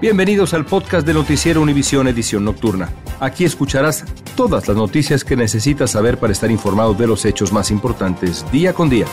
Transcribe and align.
Bienvenidos 0.00 0.54
al 0.54 0.64
podcast 0.64 1.06
de 1.06 1.12
Noticiero 1.12 1.60
Univisión 1.60 2.08
Edición 2.08 2.42
Nocturna. 2.42 2.88
Aquí 3.20 3.44
escucharás 3.44 4.02
todas 4.34 4.66
las 4.66 4.74
noticias 4.74 5.24
que 5.24 5.36
necesitas 5.36 5.90
saber 5.90 6.16
para 6.16 6.32
estar 6.32 6.50
informado 6.50 6.94
de 6.94 7.06
los 7.06 7.26
hechos 7.26 7.52
más 7.52 7.70
importantes 7.70 8.50
día 8.50 8.72
con 8.72 8.88
día. 8.88 9.04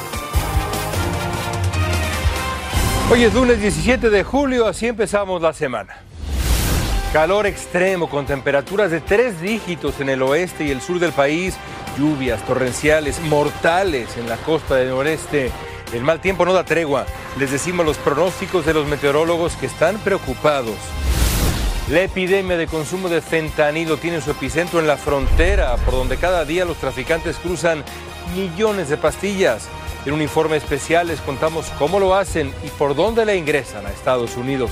Hoy 3.12 3.22
es 3.22 3.34
lunes 3.34 3.60
17 3.60 4.10
de 4.10 4.24
julio, 4.24 4.66
así 4.66 4.88
empezamos 4.88 5.42
la 5.42 5.52
semana. 5.52 5.98
Calor 7.12 7.48
extremo 7.48 8.10
con 8.10 8.26
temperaturas 8.26 8.90
de 8.90 9.02
tres 9.02 9.42
dígitos 9.42 10.00
en 10.00 10.08
el 10.08 10.22
oeste 10.22 10.64
y 10.68 10.72
el 10.72 10.80
sur 10.80 11.00
del 11.00 11.12
país, 11.12 11.58
lluvias 11.98 12.42
torrenciales 12.46 13.20
mortales 13.24 14.16
en 14.16 14.30
la 14.30 14.38
costa 14.38 14.76
del 14.76 14.92
noreste. 14.92 15.52
El 15.92 16.04
mal 16.04 16.22
tiempo 16.22 16.46
no 16.46 16.54
da 16.54 16.64
tregua. 16.64 17.06
Les 17.40 17.52
decimos 17.52 17.86
los 17.86 17.98
pronósticos 17.98 18.66
de 18.66 18.74
los 18.74 18.88
meteorólogos 18.88 19.56
que 19.58 19.68
están 19.68 20.00
preocupados. 20.00 20.76
La 21.88 22.02
epidemia 22.02 22.58
de 22.58 22.66
consumo 22.66 23.10
de 23.10 23.22
fentanilo 23.22 23.98
tiene 23.98 24.22
su 24.22 24.32
epicentro 24.32 24.80
en 24.80 24.88
la 24.88 24.98
frontera, 24.98 25.76
por 25.78 25.94
donde 25.94 26.18
cada 26.18 26.46
día 26.46 26.66
los 26.66 26.78
traficantes 26.78 27.38
cruzan 27.38 27.84
millones 28.36 28.90
de 28.90 28.98
pastillas. 28.98 29.70
En 30.08 30.14
un 30.14 30.22
informe 30.24 30.58
especial 30.58 31.08
les 31.08 31.22
contamos 31.22 31.68
cómo 31.78 32.00
lo 32.00 32.16
hacen 32.16 32.52
y 32.66 32.70
por 32.70 32.96
dónde 32.96 33.24
la 33.24 33.36
ingresan 33.36 33.86
a 33.86 33.92
Estados 33.92 34.36
Unidos. 34.36 34.72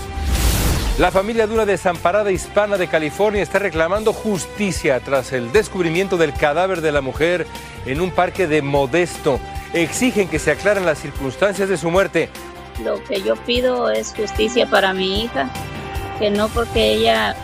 La 0.97 1.11
familia 1.11 1.45
de 1.45 1.53
una 1.53 1.65
desamparada 1.65 2.31
hispana 2.31 2.77
de 2.77 2.87
California 2.87 3.43
está 3.43 3.59
reclamando 3.59 4.11
justicia 4.11 4.99
tras 5.01 5.33
el 5.33 5.51
descubrimiento 5.51 6.17
del 6.17 6.33
cadáver 6.33 6.81
de 6.81 6.91
la 6.91 7.01
mujer 7.01 7.45
en 7.85 8.01
un 8.01 8.09
parque 8.09 8.47
de 8.47 8.63
Modesto. 8.63 9.39
Exigen 9.73 10.29
que 10.29 10.39
se 10.39 10.51
aclaren 10.51 10.85
las 10.85 10.99
circunstancias 10.99 11.69
de 11.69 11.77
su 11.77 11.91
muerte. 11.91 12.29
Lo 12.83 13.03
que 13.03 13.21
yo 13.21 13.35
pido 13.35 13.89
es 13.89 14.13
justicia 14.15 14.67
para 14.67 14.93
mi 14.93 15.23
hija, 15.23 15.49
que 16.19 16.29
no 16.29 16.49
porque 16.49 16.93
ella 16.93 17.35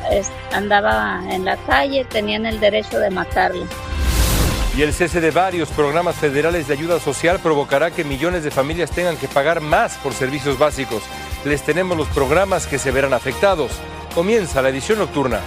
andaba 0.51 1.21
en 1.29 1.45
la 1.45 1.57
calle 1.57 2.05
tenían 2.05 2.45
el 2.45 2.59
derecho 2.59 2.99
de 2.99 3.09
matarla. 3.09 3.65
Y 4.75 4.83
el 4.83 4.93
cese 4.93 5.19
de 5.19 5.31
varios 5.31 5.69
programas 5.69 6.15
federales 6.15 6.67
de 6.67 6.73
ayuda 6.73 6.99
social 6.99 7.39
provocará 7.39 7.91
que 7.91 8.05
millones 8.05 8.43
de 8.43 8.51
familias 8.51 8.91
tengan 8.91 9.17
que 9.17 9.27
pagar 9.27 9.59
más 9.59 9.97
por 9.97 10.13
servicios 10.13 10.57
básicos. 10.57 11.03
Les 11.43 11.61
tenemos 11.63 11.97
los 11.97 12.07
programas 12.09 12.67
que 12.67 12.79
se 12.79 12.91
verán 12.91 13.13
afectados. 13.13 13.73
Comienza 14.15 14.61
la 14.61 14.69
edición 14.69 14.99
nocturna. 14.99 15.41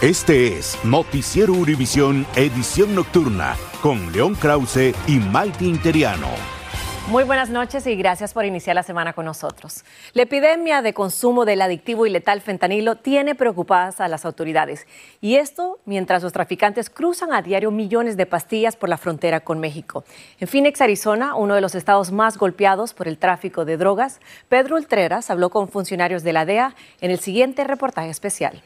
Este 0.00 0.58
es 0.58 0.78
Noticiero 0.84 1.52
Univisión 1.52 2.26
Edición 2.34 2.94
Nocturna 2.94 3.56
con 3.80 4.12
León 4.12 4.34
Krause 4.34 4.94
y 5.06 5.18
Maite 5.18 5.64
Interiano. 5.64 6.61
Muy 7.08 7.24
buenas 7.24 7.50
noches 7.50 7.86
y 7.88 7.96
gracias 7.96 8.32
por 8.32 8.44
iniciar 8.44 8.76
la 8.76 8.84
semana 8.84 9.12
con 9.12 9.24
nosotros. 9.24 9.84
La 10.14 10.22
epidemia 10.22 10.82
de 10.82 10.94
consumo 10.94 11.44
del 11.44 11.60
adictivo 11.60 12.06
y 12.06 12.10
letal 12.10 12.40
fentanilo 12.40 12.94
tiene 12.94 13.34
preocupadas 13.34 14.00
a 14.00 14.06
las 14.06 14.24
autoridades. 14.24 14.86
Y 15.20 15.34
esto 15.34 15.80
mientras 15.84 16.22
los 16.22 16.32
traficantes 16.32 16.88
cruzan 16.88 17.32
a 17.32 17.42
diario 17.42 17.72
millones 17.72 18.16
de 18.16 18.24
pastillas 18.24 18.76
por 18.76 18.88
la 18.88 18.98
frontera 18.98 19.40
con 19.40 19.58
México. 19.58 20.04
En 20.38 20.46
Phoenix, 20.46 20.80
Arizona, 20.80 21.34
uno 21.34 21.56
de 21.56 21.60
los 21.60 21.74
estados 21.74 22.12
más 22.12 22.38
golpeados 22.38 22.94
por 22.94 23.08
el 23.08 23.18
tráfico 23.18 23.64
de 23.64 23.76
drogas, 23.76 24.20
Pedro 24.48 24.76
Ultreras 24.76 25.28
habló 25.28 25.50
con 25.50 25.68
funcionarios 25.68 26.22
de 26.22 26.32
la 26.32 26.46
DEA 26.46 26.76
en 27.00 27.10
el 27.10 27.18
siguiente 27.18 27.64
reportaje 27.64 28.10
especial. 28.10 28.62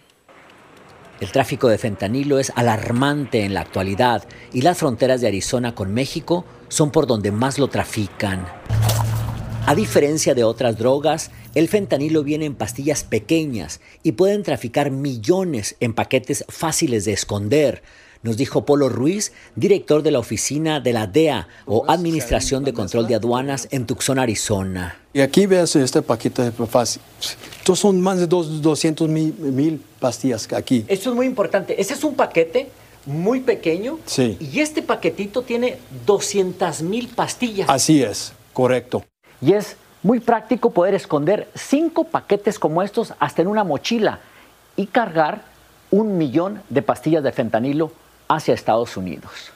El 1.20 1.32
tráfico 1.32 1.68
de 1.68 1.78
fentanilo 1.78 2.38
es 2.38 2.52
alarmante 2.56 3.44
en 3.44 3.54
la 3.54 3.60
actualidad 3.62 4.24
y 4.52 4.60
las 4.60 4.76
fronteras 4.76 5.22
de 5.22 5.28
Arizona 5.28 5.74
con 5.74 5.94
México 5.94 6.44
son 6.68 6.90
por 6.90 7.06
donde 7.06 7.32
más 7.32 7.58
lo 7.58 7.68
trafican. 7.68 8.46
A 9.64 9.74
diferencia 9.74 10.34
de 10.34 10.44
otras 10.44 10.78
drogas, 10.78 11.30
el 11.54 11.68
fentanilo 11.68 12.22
viene 12.22 12.44
en 12.44 12.54
pastillas 12.54 13.02
pequeñas 13.02 13.80
y 14.02 14.12
pueden 14.12 14.42
traficar 14.42 14.90
millones 14.90 15.76
en 15.80 15.94
paquetes 15.94 16.44
fáciles 16.48 17.06
de 17.06 17.14
esconder, 17.14 17.82
nos 18.26 18.36
dijo 18.36 18.64
Polo 18.66 18.88
Ruiz, 18.88 19.32
director 19.54 20.02
de 20.02 20.10
la 20.10 20.18
oficina 20.18 20.80
de 20.80 20.92
la 20.92 21.06
DEA 21.06 21.46
o 21.64 21.84
Administración 21.88 22.64
de 22.64 22.72
Control 22.72 23.06
de 23.06 23.14
Aduanas 23.14 23.68
en 23.70 23.86
Tucson, 23.86 24.18
Arizona. 24.18 24.98
Y 25.12 25.20
aquí 25.20 25.46
ves 25.46 25.76
este 25.76 26.02
paquete 26.02 26.42
de 26.50 26.50
fácil. 26.66 27.00
Estos 27.58 27.78
son 27.78 28.00
más 28.00 28.18
de 28.18 28.26
dos- 28.26 28.60
200 28.60 29.08
mil, 29.08 29.32
mil 29.38 29.80
pastillas 30.00 30.52
aquí. 30.52 30.84
Esto 30.88 31.10
es 31.10 31.16
muy 31.16 31.26
importante. 31.26 31.80
Este 31.80 31.94
es 31.94 32.02
un 32.02 32.14
paquete 32.16 32.68
muy 33.06 33.40
pequeño 33.40 34.00
Sí. 34.06 34.36
y 34.40 34.58
este 34.58 34.82
paquetito 34.82 35.42
tiene 35.42 35.78
200 36.04 36.82
mil 36.82 37.06
pastillas. 37.08 37.70
Así 37.70 38.02
es, 38.02 38.32
correcto. 38.52 39.04
Y 39.40 39.52
es 39.52 39.76
muy 40.02 40.18
práctico 40.18 40.70
poder 40.70 40.94
esconder 40.94 41.48
cinco 41.54 42.04
paquetes 42.04 42.58
como 42.58 42.82
estos 42.82 43.14
hasta 43.20 43.40
en 43.42 43.48
una 43.48 43.62
mochila 43.62 44.18
y 44.74 44.86
cargar 44.86 45.44
un 45.92 46.18
millón 46.18 46.60
de 46.68 46.82
pastillas 46.82 47.22
de 47.22 47.30
fentanilo 47.30 47.92
hacia 48.28 48.54
Estados 48.54 48.96
Unidos. 48.96 49.52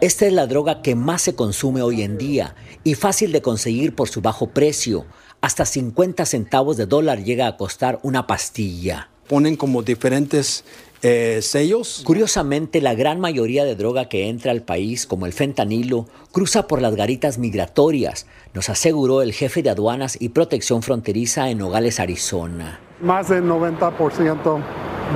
Esta 0.00 0.26
es 0.26 0.32
la 0.32 0.46
droga 0.46 0.82
que 0.82 0.94
más 0.94 1.22
se 1.22 1.34
consume 1.34 1.82
hoy 1.82 2.02
en 2.02 2.16
día 2.16 2.54
y 2.84 2.94
fácil 2.94 3.32
de 3.32 3.42
conseguir 3.42 3.94
por 3.94 4.08
su 4.08 4.22
bajo 4.22 4.48
precio. 4.48 5.04
Hasta 5.40 5.64
50 5.64 6.24
centavos 6.26 6.76
de 6.76 6.86
dólar 6.86 7.22
llega 7.22 7.46
a 7.46 7.56
costar 7.56 7.98
una 8.02 8.26
pastilla. 8.26 9.08
Ponen 9.28 9.56
como 9.56 9.82
diferentes 9.82 10.64
eh, 11.02 11.38
sellos. 11.42 12.02
Curiosamente, 12.04 12.80
la 12.80 12.94
gran 12.94 13.20
mayoría 13.20 13.64
de 13.64 13.76
droga 13.76 14.08
que 14.08 14.28
entra 14.28 14.52
al 14.52 14.62
país, 14.62 15.06
como 15.06 15.26
el 15.26 15.32
fentanilo, 15.32 16.06
cruza 16.32 16.66
por 16.66 16.82
las 16.82 16.94
garitas 16.94 17.38
migratorias, 17.38 18.26
nos 18.52 18.68
aseguró 18.68 19.22
el 19.22 19.32
jefe 19.32 19.62
de 19.62 19.70
aduanas 19.70 20.20
y 20.20 20.30
protección 20.30 20.82
fronteriza 20.82 21.48
en 21.48 21.58
Nogales, 21.58 22.00
Arizona. 22.00 22.80
Más 23.00 23.28
del 23.28 23.44
90% 23.44 24.62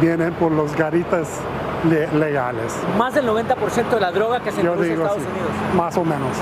vienen 0.00 0.32
por 0.34 0.53
los 0.53 0.75
garitas 0.75 1.28
le- 1.88 2.08
legales. 2.18 2.72
Más 2.98 3.14
del 3.14 3.26
90% 3.26 3.90
de 3.94 4.00
la 4.00 4.12
droga 4.12 4.42
que 4.42 4.50
se 4.50 4.62
Yo 4.62 4.72
introduce 4.74 4.90
a 4.90 4.92
digo 4.94 5.02
Estados 5.04 5.22
sí, 5.22 5.28
Unidos. 5.30 5.74
más 5.76 5.96
o 5.96 6.04
menos. 6.04 6.36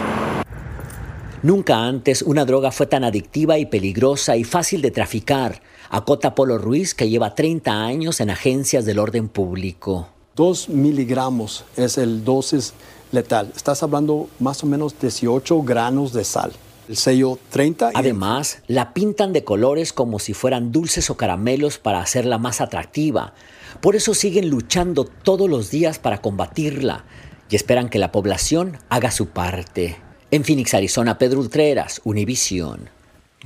Nunca 1.42 1.78
antes 1.84 2.22
una 2.22 2.44
droga 2.44 2.70
fue 2.70 2.86
tan 2.86 3.03
adictiva 3.04 3.58
y 3.58 3.66
peligrosa 3.66 4.36
y 4.36 4.44
fácil 4.44 4.80
de 4.80 4.92
traficar, 4.92 5.60
acota 5.91 6.34
Polo 6.36 6.56
Ruiz, 6.59 6.94
que 6.94 7.09
lleva 7.09 7.34
30 7.34 7.83
años 7.84 8.21
en 8.21 8.30
agencias 8.30 8.84
del 8.84 9.00
orden 9.00 9.28
público. 9.28 10.09
Dos 10.36 10.68
miligramos 10.68 11.65
es 11.77 11.98
el 11.98 12.24
dosis 12.24 12.74
letal. 13.10 13.53
Estás 13.56 13.83
hablando 13.83 14.28
más 14.38 14.62
o 14.62 14.66
menos 14.66 14.95
18 15.00 15.62
granos 15.62 16.12
de 16.12 16.24
sal. 16.24 16.53
El 16.88 16.97
sello 16.97 17.38
30. 17.50 17.88
y- 17.88 17.92
Además, 17.97 18.59
la 18.68 18.92
pintan 18.95 19.33
de 19.33 19.45
colores 19.45 19.92
como 19.92 20.18
si 20.21 20.34
fueran 20.34 20.71
dulces 20.72 21.10
o 21.10 21.16
caramelos 21.16 21.78
para 21.78 22.00
hacerla 22.00 22.38
más 22.38 22.60
atractiva. 22.60 23.34
Por 23.80 23.97
eso 23.97 24.15
siguen 24.15 24.51
luchando 24.51 25.04
todos 25.04 25.48
los 25.48 25.71
días 25.71 25.98
para 25.98 26.19
combatirla 26.19 27.04
y 27.51 27.57
esperan 27.57 27.89
que 27.89 27.98
la 27.98 28.13
población 28.13 28.78
haga 28.89 29.10
su 29.10 29.28
parte. 29.28 29.97
En 30.30 30.45
Phoenix, 30.45 30.74
Arizona, 30.74 31.19
Pedro 31.19 31.41
Ultreras, 31.41 32.01
Univisión. 32.04 32.89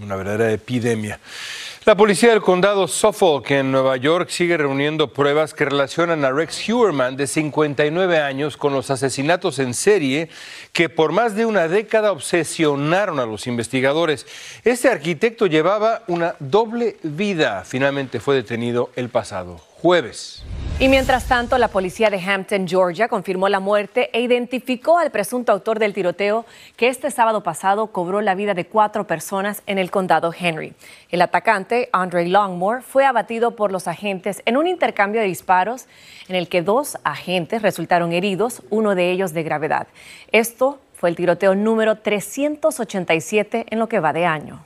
Una 0.00 0.16
verdadera 0.16 0.52
epidemia. 0.52 1.18
La 1.86 1.96
policía 1.96 2.30
del 2.30 2.42
condado 2.42 2.88
Suffolk 2.88 3.48
en 3.52 3.70
Nueva 3.70 3.96
York 3.96 4.28
sigue 4.28 4.56
reuniendo 4.56 5.12
pruebas 5.12 5.54
que 5.54 5.66
relacionan 5.66 6.24
a 6.24 6.32
Rex 6.32 6.68
Huerman 6.68 7.16
de 7.16 7.28
59 7.28 8.18
años 8.18 8.56
con 8.56 8.72
los 8.72 8.90
asesinatos 8.90 9.60
en 9.60 9.72
serie 9.72 10.28
que 10.72 10.88
por 10.88 11.12
más 11.12 11.36
de 11.36 11.46
una 11.46 11.68
década 11.68 12.10
obsesionaron 12.10 13.20
a 13.20 13.26
los 13.26 13.46
investigadores. 13.46 14.26
Este 14.64 14.88
arquitecto 14.88 15.46
llevaba 15.46 16.02
una 16.08 16.34
doble 16.40 16.96
vida. 17.04 17.62
Finalmente 17.64 18.18
fue 18.18 18.34
detenido 18.34 18.90
el 18.96 19.08
pasado 19.08 19.58
jueves. 19.58 20.42
Y 20.78 20.88
mientras 20.88 21.24
tanto, 21.24 21.56
la 21.56 21.68
policía 21.68 22.10
de 22.10 22.20
Hampton, 22.20 22.68
Georgia, 22.68 23.08
confirmó 23.08 23.48
la 23.48 23.60
muerte 23.60 24.10
e 24.12 24.20
identificó 24.20 24.98
al 24.98 25.10
presunto 25.10 25.50
autor 25.50 25.78
del 25.78 25.94
tiroteo 25.94 26.44
que 26.76 26.88
este 26.88 27.10
sábado 27.10 27.42
pasado 27.42 27.86
cobró 27.86 28.20
la 28.20 28.34
vida 28.34 28.52
de 28.52 28.66
cuatro 28.66 29.06
personas 29.06 29.62
en 29.66 29.78
el 29.78 29.90
condado 29.90 30.34
Henry. 30.38 30.74
El 31.08 31.22
atacante, 31.22 31.88
Andre 31.92 32.28
Longmore, 32.28 32.82
fue 32.82 33.06
abatido 33.06 33.56
por 33.56 33.72
los 33.72 33.88
agentes 33.88 34.42
en 34.44 34.58
un 34.58 34.66
intercambio 34.66 35.22
de 35.22 35.28
disparos 35.28 35.86
en 36.28 36.36
el 36.36 36.46
que 36.46 36.60
dos 36.60 36.98
agentes 37.04 37.62
resultaron 37.62 38.12
heridos, 38.12 38.62
uno 38.68 38.94
de 38.94 39.10
ellos 39.10 39.32
de 39.32 39.44
gravedad. 39.44 39.86
Esto 40.30 40.78
fue 40.92 41.08
el 41.08 41.16
tiroteo 41.16 41.54
número 41.54 41.96
387 41.96 43.64
en 43.70 43.78
lo 43.78 43.88
que 43.88 44.00
va 44.00 44.12
de 44.12 44.26
año. 44.26 44.62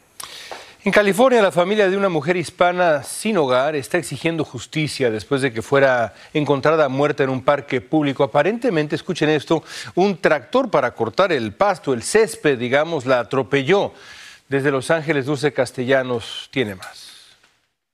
En 0.82 0.92
California, 0.92 1.42
la 1.42 1.52
familia 1.52 1.90
de 1.90 1.96
una 1.98 2.08
mujer 2.08 2.38
hispana 2.38 3.02
sin 3.02 3.36
hogar 3.36 3.76
está 3.76 3.98
exigiendo 3.98 4.46
justicia 4.46 5.10
después 5.10 5.42
de 5.42 5.52
que 5.52 5.60
fuera 5.60 6.14
encontrada 6.32 6.88
muerta 6.88 7.22
en 7.22 7.28
un 7.28 7.42
parque 7.42 7.82
público. 7.82 8.24
Aparentemente, 8.24 8.96
escuchen 8.96 9.28
esto, 9.28 9.62
un 9.94 10.16
tractor 10.16 10.70
para 10.70 10.94
cortar 10.94 11.32
el 11.32 11.52
pasto, 11.52 11.92
el 11.92 12.02
césped, 12.02 12.56
digamos, 12.58 13.04
la 13.04 13.20
atropelló. 13.20 13.92
Desde 14.48 14.70
Los 14.70 14.90
Ángeles, 14.90 15.26
Dulce 15.26 15.52
Castellanos 15.52 16.48
tiene 16.50 16.76
más. 16.76 17.19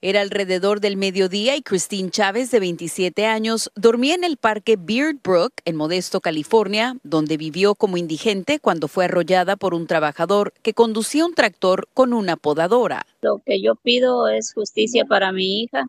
Era 0.09 0.21
alrededor 0.21 0.79
del 0.79 0.97
mediodía 0.97 1.57
y 1.57 1.63
Christine 1.63 2.11
Chávez, 2.11 2.53
de 2.53 2.61
27 2.61 3.27
años, 3.27 3.73
dormía 3.75 4.15
en 4.15 4.23
el 4.23 4.37
parque 4.37 4.77
Beard 4.79 5.17
Brook, 5.21 5.55
en 5.65 5.75
Modesto, 5.75 6.21
California, 6.21 6.97
donde 7.03 7.37
vivió 7.37 7.75
como 7.75 7.97
indigente 7.97 8.61
cuando 8.61 8.87
fue 8.87 9.07
arrollada 9.07 9.57
por 9.57 9.75
un 9.75 9.89
trabajador 9.89 10.53
que 10.63 10.75
conducía 10.75 11.27
un 11.27 11.35
tractor 11.35 11.89
con 11.93 12.13
una 12.13 12.37
podadora. 12.37 13.05
Lo 13.21 13.43
que 13.45 13.61
yo 13.61 13.75
pido 13.75 14.29
es 14.29 14.55
justicia 14.55 15.07
para 15.07 15.33
mi 15.33 15.63
hija, 15.63 15.89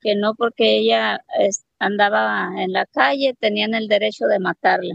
que 0.00 0.14
no 0.16 0.34
porque 0.34 0.78
ella 0.78 1.22
andaba 1.78 2.52
en 2.56 2.72
la 2.72 2.86
calle 2.86 3.34
tenían 3.38 3.74
el 3.74 3.86
derecho 3.86 4.24
de 4.28 4.38
matarla. 4.38 4.94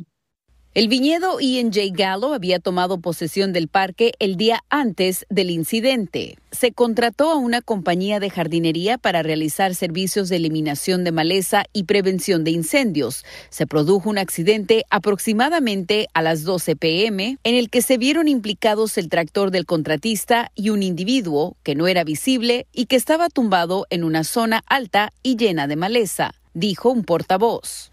El 0.78 0.90
viñedo 0.90 1.40
Ian 1.40 1.74
J. 1.74 1.88
Gallo 1.92 2.36
había 2.36 2.60
tomado 2.60 3.00
posesión 3.00 3.52
del 3.52 3.68
parque 3.68 4.12
el 4.20 4.38
día 4.38 4.64
antes 4.70 5.26
del 5.28 5.50
incidente. 5.50 6.38
Se 6.52 6.72
contrató 6.72 7.32
a 7.32 7.36
una 7.36 7.64
compañía 7.64 8.20
de 8.20 8.30
jardinería 8.30 9.00
para 9.00 9.24
realizar 9.24 9.74
servicios 9.74 10.30
de 10.30 10.36
eliminación 10.36 11.04
de 11.04 11.12
maleza 11.12 11.64
y 11.74 11.86
prevención 11.86 12.44
de 12.44 12.52
incendios. 12.52 13.26
Se 13.50 13.66
produjo 13.66 14.08
un 14.08 14.20
accidente 14.20 14.84
aproximadamente 14.92 16.10
a 16.14 16.22
las 16.22 16.44
12 16.44 16.76
pm 16.76 17.40
en 17.44 17.56
el 17.56 17.72
que 17.72 17.82
se 17.82 17.98
vieron 17.98 18.28
implicados 18.28 19.00
el 19.00 19.10
tractor 19.10 19.50
del 19.50 19.66
contratista 19.66 20.52
y 20.54 20.70
un 20.70 20.84
individuo 20.84 21.58
que 21.64 21.74
no 21.74 21.88
era 21.88 22.04
visible 22.04 22.68
y 22.72 22.86
que 22.86 22.98
estaba 22.98 23.30
tumbado 23.30 23.88
en 23.90 24.04
una 24.04 24.24
zona 24.24 24.62
alta 24.68 25.12
y 25.24 25.38
llena 25.38 25.66
de 25.66 25.76
maleza, 25.76 26.36
dijo 26.54 26.92
un 26.92 27.04
portavoz. 27.04 27.90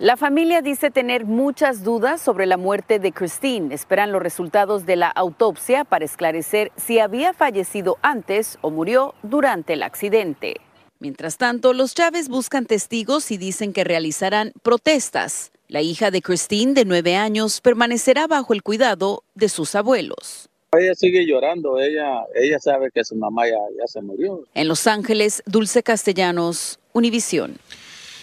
La 0.00 0.16
familia 0.16 0.62
dice 0.62 0.90
tener 0.90 1.26
muchas 1.26 1.84
dudas 1.84 2.22
sobre 2.22 2.46
la 2.46 2.56
muerte 2.56 2.98
de 2.98 3.12
Christine. 3.12 3.74
Esperan 3.74 4.12
los 4.12 4.22
resultados 4.22 4.86
de 4.86 4.96
la 4.96 5.08
autopsia 5.08 5.84
para 5.84 6.06
esclarecer 6.06 6.72
si 6.74 6.98
había 6.98 7.34
fallecido 7.34 7.98
antes 8.00 8.56
o 8.62 8.70
murió 8.70 9.14
durante 9.22 9.74
el 9.74 9.82
accidente. 9.82 10.56
Mientras 11.00 11.36
tanto, 11.36 11.74
los 11.74 11.94
Chávez 11.94 12.30
buscan 12.30 12.64
testigos 12.64 13.30
y 13.30 13.36
dicen 13.36 13.74
que 13.74 13.84
realizarán 13.84 14.54
protestas. 14.62 15.52
La 15.68 15.82
hija 15.82 16.10
de 16.10 16.22
Christine, 16.22 16.72
de 16.72 16.86
nueve 16.86 17.16
años, 17.16 17.60
permanecerá 17.60 18.26
bajo 18.26 18.54
el 18.54 18.62
cuidado 18.62 19.22
de 19.34 19.50
sus 19.50 19.74
abuelos. 19.74 20.48
Ella 20.78 20.94
sigue 20.94 21.26
llorando, 21.26 21.78
ella, 21.78 22.22
ella 22.34 22.58
sabe 22.58 22.90
que 22.90 23.04
su 23.04 23.16
mamá 23.16 23.46
ya, 23.46 23.58
ya 23.78 23.86
se 23.86 24.00
murió. 24.00 24.44
En 24.54 24.66
Los 24.66 24.86
Ángeles, 24.86 25.42
Dulce 25.44 25.82
Castellanos, 25.82 26.78
Univisión. 26.94 27.58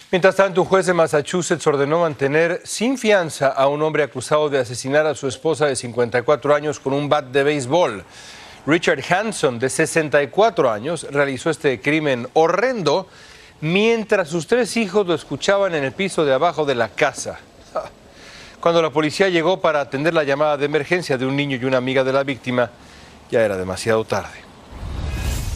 Mientras 0.09 0.37
tanto, 0.37 0.61
un 0.61 0.67
juez 0.67 0.85
de 0.85 0.93
Massachusetts 0.93 1.67
ordenó 1.67 1.99
mantener 1.99 2.61
sin 2.63 2.97
fianza 2.97 3.49
a 3.49 3.67
un 3.67 3.81
hombre 3.81 4.03
acusado 4.03 4.49
de 4.49 4.57
asesinar 4.57 5.05
a 5.05 5.13
su 5.13 5.27
esposa 5.27 5.65
de 5.65 5.75
54 5.75 6.55
años 6.55 6.79
con 6.79 6.93
un 6.93 7.09
bat 7.09 7.25
de 7.25 7.43
béisbol. 7.43 8.05
Richard 8.65 9.03
Hanson, 9.09 9.59
de 9.59 9.69
64 9.69 10.71
años, 10.71 11.05
realizó 11.11 11.49
este 11.49 11.81
crimen 11.81 12.25
horrendo 12.35 13.09
mientras 13.59 14.29
sus 14.29 14.47
tres 14.47 14.77
hijos 14.77 15.05
lo 15.05 15.13
escuchaban 15.13 15.75
en 15.75 15.83
el 15.83 15.91
piso 15.91 16.23
de 16.23 16.33
abajo 16.33 16.63
de 16.63 16.75
la 16.75 16.87
casa. 16.87 17.39
Cuando 18.61 18.81
la 18.81 18.91
policía 18.91 19.27
llegó 19.27 19.59
para 19.59 19.81
atender 19.81 20.13
la 20.13 20.23
llamada 20.23 20.55
de 20.55 20.65
emergencia 20.67 21.17
de 21.17 21.25
un 21.25 21.35
niño 21.35 21.57
y 21.57 21.65
una 21.65 21.77
amiga 21.77 22.05
de 22.05 22.13
la 22.13 22.23
víctima, 22.23 22.71
ya 23.29 23.43
era 23.43 23.57
demasiado 23.57 24.05
tarde. 24.05 24.46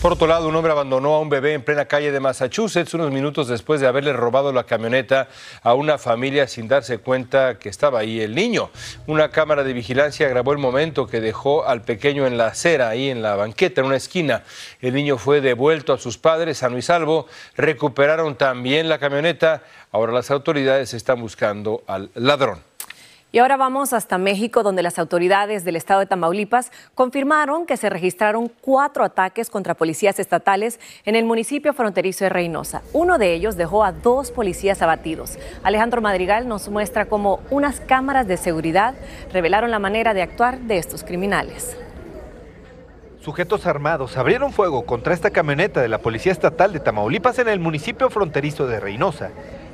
Por 0.01 0.13
otro 0.13 0.25
lado, 0.25 0.47
un 0.47 0.55
hombre 0.55 0.71
abandonó 0.71 1.13
a 1.13 1.19
un 1.19 1.29
bebé 1.29 1.53
en 1.53 1.61
plena 1.61 1.85
calle 1.85 2.11
de 2.11 2.19
Massachusetts 2.19 2.95
unos 2.95 3.11
minutos 3.11 3.47
después 3.47 3.79
de 3.79 3.85
haberle 3.85 4.13
robado 4.13 4.51
la 4.51 4.63
camioneta 4.63 5.27
a 5.61 5.75
una 5.75 5.99
familia 5.99 6.47
sin 6.47 6.67
darse 6.67 6.97
cuenta 6.97 7.59
que 7.59 7.69
estaba 7.69 7.99
ahí 7.99 8.19
el 8.19 8.33
niño. 8.33 8.71
Una 9.05 9.29
cámara 9.29 9.63
de 9.63 9.73
vigilancia 9.73 10.27
grabó 10.27 10.53
el 10.53 10.57
momento 10.57 11.05
que 11.05 11.21
dejó 11.21 11.67
al 11.67 11.83
pequeño 11.83 12.25
en 12.25 12.39
la 12.39 12.47
acera, 12.47 12.89
ahí 12.89 13.11
en 13.11 13.21
la 13.21 13.35
banqueta, 13.35 13.81
en 13.81 13.87
una 13.87 13.97
esquina. 13.97 14.41
El 14.81 14.95
niño 14.95 15.19
fue 15.19 15.39
devuelto 15.39 15.93
a 15.93 15.99
sus 15.99 16.17
padres, 16.17 16.57
sano 16.57 16.79
y 16.79 16.81
salvo. 16.81 17.27
Recuperaron 17.55 18.33
también 18.37 18.89
la 18.89 18.97
camioneta. 18.97 19.61
Ahora 19.91 20.13
las 20.13 20.31
autoridades 20.31 20.95
están 20.95 21.21
buscando 21.21 21.83
al 21.85 22.09
ladrón. 22.15 22.70
Y 23.33 23.39
ahora 23.39 23.55
vamos 23.55 23.93
hasta 23.93 24.17
México, 24.17 24.61
donde 24.61 24.83
las 24.83 24.99
autoridades 24.99 25.63
del 25.63 25.77
estado 25.77 26.01
de 26.01 26.05
Tamaulipas 26.05 26.69
confirmaron 26.95 27.65
que 27.65 27.77
se 27.77 27.89
registraron 27.89 28.51
cuatro 28.59 29.05
ataques 29.05 29.49
contra 29.49 29.73
policías 29.73 30.19
estatales 30.19 30.81
en 31.05 31.15
el 31.15 31.23
municipio 31.23 31.73
fronterizo 31.73 32.25
de 32.25 32.29
Reynosa. 32.29 32.81
Uno 32.91 33.17
de 33.17 33.33
ellos 33.33 33.55
dejó 33.55 33.85
a 33.85 33.93
dos 33.93 34.31
policías 34.31 34.81
abatidos. 34.81 35.37
Alejandro 35.63 36.01
Madrigal 36.01 36.49
nos 36.49 36.67
muestra 36.67 37.05
cómo 37.05 37.39
unas 37.51 37.79
cámaras 37.79 38.27
de 38.27 38.35
seguridad 38.35 38.95
revelaron 39.31 39.71
la 39.71 39.79
manera 39.79 40.13
de 40.13 40.23
actuar 40.23 40.59
de 40.59 40.77
estos 40.77 41.05
criminales. 41.05 41.77
Sujetos 43.21 43.65
armados 43.65 44.17
abrieron 44.17 44.51
fuego 44.51 44.85
contra 44.85 45.13
esta 45.13 45.29
camioneta 45.29 45.81
de 45.81 45.87
la 45.87 45.99
Policía 45.99 46.33
Estatal 46.33 46.73
de 46.73 46.81
Tamaulipas 46.81 47.39
en 47.39 47.47
el 47.47 47.59
municipio 47.59 48.09
fronterizo 48.09 48.67
de 48.67 48.81
Reynosa. 48.81 49.29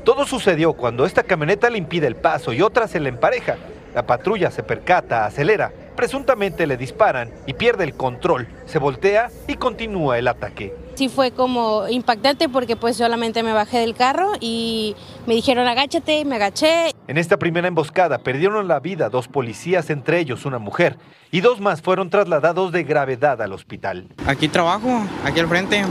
Todo 0.08 0.26
sucedió 0.26 0.72
cuando 0.72 1.06
esta 1.06 1.22
camioneta 1.22 1.70
le 1.70 1.80
impide 1.80 2.08
el 2.08 2.16
paso 2.16 2.54
y 2.54 2.62
otra 2.62 2.88
se 2.88 3.02
le 3.02 3.10
empareja. 3.10 3.58
La 3.94 4.08
patrulla 4.08 4.50
se 4.52 4.64
percata, 4.64 5.26
acelera, 5.26 5.74
presuntamente 5.98 6.66
le 6.66 6.78
disparan 6.78 7.30
y 7.46 7.52
pierde 7.52 7.84
el 7.84 7.94
control. 7.94 8.48
Se 8.68 8.80
voltea 8.80 9.30
y 9.50 9.56
continúa 9.56 10.18
el 10.18 10.30
ataque. 10.30 10.74
Sí 10.96 11.10
fue 11.10 11.32
como 11.32 11.90
impactante 11.90 12.48
porque 12.48 12.78
pues 12.78 12.96
solamente 12.96 13.44
me 13.44 13.52
bajé 13.52 13.80
del 13.80 13.96
carro 13.96 14.32
y 14.40 14.96
me 15.26 15.34
dijeron 15.34 15.68
agáchate, 15.68 16.24
me 16.24 16.38
agaché. 16.38 16.92
En 17.10 17.18
esta 17.18 17.36
primera 17.36 17.68
emboscada 17.68 18.20
perdieron 18.20 18.66
la 18.70 18.80
vida 18.80 19.10
dos 19.10 19.28
policías, 19.28 19.90
entre 19.90 20.20
ellos 20.20 20.46
una 20.46 20.58
mujer, 20.58 20.96
y 21.32 21.42
dos 21.42 21.60
más 21.60 21.82
fueron 21.82 22.10
trasladados 22.10 22.72
de 22.72 22.86
gravedad 22.86 23.42
al 23.42 23.52
hospital. 23.52 24.08
Aquí 24.26 24.48
trabajo, 24.48 25.02
aquí 25.26 25.42
al 25.42 25.50
frente, 25.50 25.84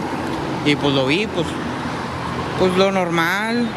y 0.65 0.75
pues 0.75 0.95
lo 0.95 1.05
vi, 1.07 1.27
pues, 1.27 1.47
pues 2.59 2.75
lo 2.79 2.91
normal, 2.91 3.69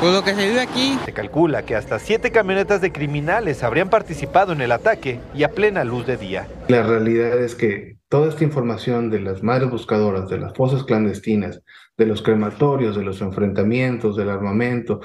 pues 0.00 0.14
lo 0.14 0.24
que 0.24 0.34
se 0.34 0.48
vive 0.48 0.60
aquí. 0.60 0.98
Se 1.04 1.12
calcula 1.12 1.62
que 1.64 1.76
hasta 1.76 1.98
siete 1.98 2.30
camionetas 2.30 2.80
de 2.80 2.90
criminales 2.90 3.62
habrían 3.62 3.90
participado 3.90 4.52
en 4.52 4.62
el 4.62 4.72
ataque 4.72 5.20
y 5.34 5.42
a 5.42 5.50
plena 5.50 5.84
luz 5.84 6.06
de 6.06 6.16
día. 6.16 6.48
La 6.68 6.82
realidad 6.82 7.38
es 7.38 7.54
que 7.54 7.98
toda 8.08 8.30
esta 8.30 8.42
información 8.42 9.10
de 9.10 9.20
las 9.20 9.42
madres 9.42 9.70
buscadoras, 9.70 10.30
de 10.30 10.38
las 10.38 10.54
fosas 10.54 10.84
clandestinas, 10.84 11.62
de 11.98 12.06
los 12.06 12.22
crematorios, 12.22 12.96
de 12.96 13.04
los 13.04 13.20
enfrentamientos, 13.20 14.16
del 14.16 14.30
armamento, 14.30 15.00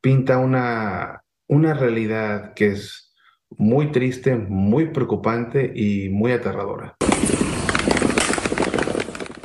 pinta 0.00 0.38
una, 0.38 1.22
una 1.46 1.74
realidad 1.74 2.54
que 2.54 2.68
es 2.68 3.12
muy 3.58 3.92
triste, 3.92 4.36
muy 4.36 4.86
preocupante 4.86 5.70
y 5.74 6.08
muy 6.08 6.32
aterradora. 6.32 6.96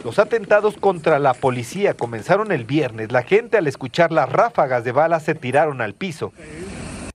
Los 0.05 0.19
atentados 0.19 0.77
contra 0.77 1.17
la 1.17 1.33
policía 1.33 1.95
comenzaron 1.95 2.51
el 2.51 2.63
viernes. 2.63 3.12
La 3.12 3.24
gente 3.24 3.57
al 3.57 3.65
escuchar 3.65 4.12
las 4.12 4.31
ráfagas 4.31 4.83
de 4.83 4.91
balas 4.91 5.24
se 5.24 5.33
tiraron 5.33 5.81
al 5.81 5.95
piso. 5.95 6.31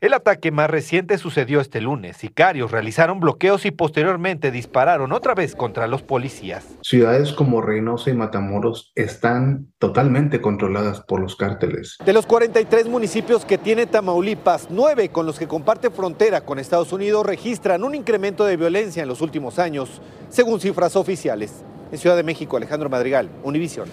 El 0.00 0.12
ataque 0.12 0.50
más 0.50 0.68
reciente 0.68 1.16
sucedió 1.16 1.60
este 1.60 1.80
lunes. 1.80 2.16
Sicarios 2.16 2.72
realizaron 2.72 3.20
bloqueos 3.20 3.64
y 3.64 3.70
posteriormente 3.70 4.50
dispararon 4.50 5.12
otra 5.12 5.36
vez 5.36 5.54
contra 5.54 5.86
los 5.86 6.02
policías. 6.02 6.66
Ciudades 6.82 7.32
como 7.32 7.60
Reynosa 7.60 8.10
y 8.10 8.14
Matamoros 8.14 8.90
están 8.96 9.68
totalmente 9.78 10.40
controladas 10.40 11.00
por 11.00 11.20
los 11.20 11.36
cárteles. 11.36 11.96
De 12.04 12.12
los 12.12 12.26
43 12.26 12.88
municipios 12.88 13.44
que 13.44 13.56
tiene 13.56 13.86
Tamaulipas, 13.86 14.66
nueve 14.68 15.10
con 15.10 15.26
los 15.26 15.38
que 15.38 15.46
comparte 15.46 15.90
frontera 15.90 16.40
con 16.40 16.58
Estados 16.58 16.92
Unidos 16.92 17.24
registran 17.24 17.84
un 17.84 17.94
incremento 17.94 18.44
de 18.46 18.56
violencia 18.56 19.04
en 19.04 19.08
los 19.08 19.20
últimos 19.20 19.60
años, 19.60 20.02
según 20.28 20.58
cifras 20.58 20.96
oficiales. 20.96 21.62
En 21.92 21.98
Ciudad 21.98 22.16
de 22.16 22.22
México, 22.22 22.56
Alejandro 22.56 22.88
Madrigal, 22.88 23.28
Univisión. 23.42 23.88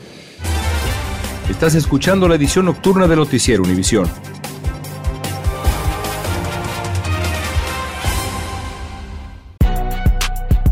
Estás 1.49 1.75
escuchando 1.75 2.27
la 2.27 2.35
edición 2.35 2.65
nocturna 2.65 3.07
de 3.07 3.15
Noticiero 3.15 3.63
Univisión. 3.63 4.07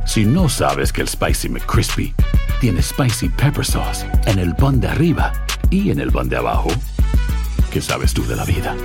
Si 0.05 0.23
no 0.23 0.47
sabes 0.47 0.93
que 0.93 1.01
el 1.01 1.07
Spicy 1.07 1.49
McCrispy 1.49 2.13
tiene 2.61 2.81
Spicy 2.81 3.29
Pepper 3.29 3.65
Sauce 3.65 4.05
en 4.27 4.39
el 4.39 4.55
pan 4.55 4.79
de 4.79 4.87
arriba 4.87 5.33
y 5.69 5.91
en 5.91 5.99
el 5.99 6.11
pan 6.11 6.29
de 6.29 6.37
abajo, 6.37 6.69
¿qué 7.71 7.81
sabes 7.81 8.13
tú 8.13 8.25
de 8.25 8.35
la 8.35 8.45
vida? 8.45 8.75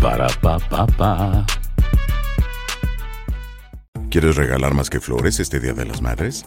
Para, 0.00 0.28
pa, 0.40 0.58
pa, 0.58 0.86
pa. 0.86 1.46
¿Quieres 4.10 4.36
regalar 4.36 4.74
más 4.74 4.90
que 4.90 5.00
flores 5.00 5.40
este 5.40 5.58
Día 5.58 5.72
de 5.72 5.86
las 5.86 6.00
Madres? 6.00 6.46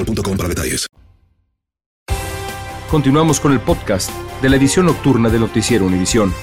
boostmobile.com 0.03 0.37
para 0.37 0.49
detalles. 0.49 0.87
Continuamos 2.89 3.39
con 3.39 3.53
el 3.53 3.61
podcast 3.61 4.11
de 4.41 4.49
la 4.49 4.57
edición 4.57 4.85
nocturna 4.85 5.29
de 5.29 5.39
Noticiero 5.39 5.85
Univisión. 5.85 6.33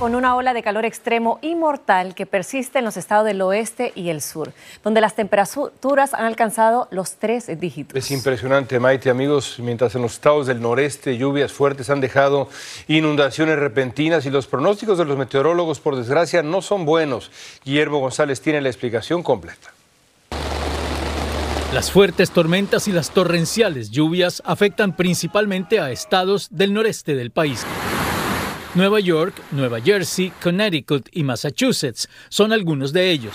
Con 0.00 0.16
una 0.16 0.34
ola 0.34 0.52
de 0.52 0.62
calor 0.62 0.84
extremo 0.84 1.38
y 1.40 1.54
mortal 1.54 2.14
que 2.14 2.26
persiste 2.26 2.80
en 2.80 2.84
los 2.84 2.96
estados 2.96 3.24
del 3.24 3.40
oeste 3.40 3.92
y 3.94 4.08
el 4.08 4.20
sur, 4.20 4.52
donde 4.82 5.00
las 5.00 5.14
temperaturas 5.14 6.12
han 6.12 6.26
alcanzado 6.26 6.88
los 6.90 7.14
tres 7.14 7.46
dígitos. 7.58 7.96
Es 7.96 8.10
impresionante, 8.10 8.80
Maite, 8.80 9.08
amigos, 9.08 9.58
mientras 9.60 9.94
en 9.94 10.02
los 10.02 10.14
estados 10.14 10.46
del 10.46 10.60
noreste 10.60 11.16
lluvias 11.16 11.52
fuertes 11.52 11.88
han 11.88 12.00
dejado 12.00 12.48
inundaciones 12.88 13.58
repentinas 13.58 14.26
y 14.26 14.30
los 14.30 14.46
pronósticos 14.46 14.98
de 14.98 15.04
los 15.04 15.16
meteorólogos, 15.16 15.78
por 15.78 15.96
desgracia, 15.96 16.42
no 16.42 16.60
son 16.60 16.84
buenos. 16.84 17.30
Guillermo 17.64 18.00
González 18.00 18.40
tiene 18.40 18.60
la 18.60 18.68
explicación 18.68 19.22
completa. 19.22 19.73
Las 21.74 21.90
fuertes 21.90 22.30
tormentas 22.30 22.86
y 22.86 22.92
las 22.92 23.10
torrenciales 23.10 23.90
lluvias 23.90 24.40
afectan 24.46 24.94
principalmente 24.94 25.80
a 25.80 25.90
estados 25.90 26.46
del 26.52 26.72
noreste 26.72 27.16
del 27.16 27.32
país. 27.32 27.66
Nueva 28.76 29.00
York, 29.00 29.34
Nueva 29.50 29.80
Jersey, 29.80 30.32
Connecticut 30.40 31.08
y 31.10 31.24
Massachusetts 31.24 32.08
son 32.28 32.52
algunos 32.52 32.92
de 32.92 33.10
ellos. 33.10 33.34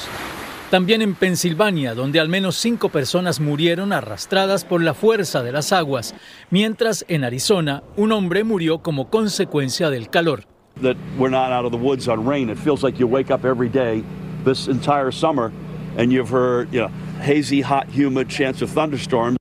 También 0.71 1.01
en 1.01 1.15
Pensilvania, 1.15 1.93
donde 1.93 2.21
al 2.21 2.29
menos 2.29 2.55
cinco 2.55 2.87
personas 2.87 3.41
murieron 3.41 3.91
arrastradas 3.91 4.63
por 4.63 4.81
la 4.81 4.93
fuerza 4.93 5.43
de 5.43 5.51
las 5.51 5.73
aguas, 5.73 6.15
mientras 6.49 7.03
en 7.09 7.25
Arizona 7.25 7.83
un 7.97 8.13
hombre 8.13 8.45
murió 8.45 8.77
como 8.77 9.09
consecuencia 9.09 9.89
del 9.89 10.09
calor. 10.09 10.45
That 10.81 10.95
we're 11.17 11.29
not 11.29 11.51
out 11.51 11.65
of 11.65 11.73
the 11.73 11.77
woods 11.77 12.07
on 12.07 12.25
rain. 12.25 12.49
It 12.49 12.57
feels 12.57 12.83
like 12.83 12.97
you 12.97 13.05
wake 13.05 13.33
up 13.33 13.43
every 13.43 13.67
day 13.67 14.01
this 14.45 14.69
entire 14.69 15.11
summer 15.11 15.51
and 15.99 16.11
you've 16.11 16.31
heard, 16.31 16.71
you 16.71 16.79
know, 16.79 16.89
hazy, 17.21 17.61
hot, 17.61 17.85
humid, 17.93 18.29
chance 18.29 18.63
of 18.63 18.71
thunderstorms. 18.71 19.37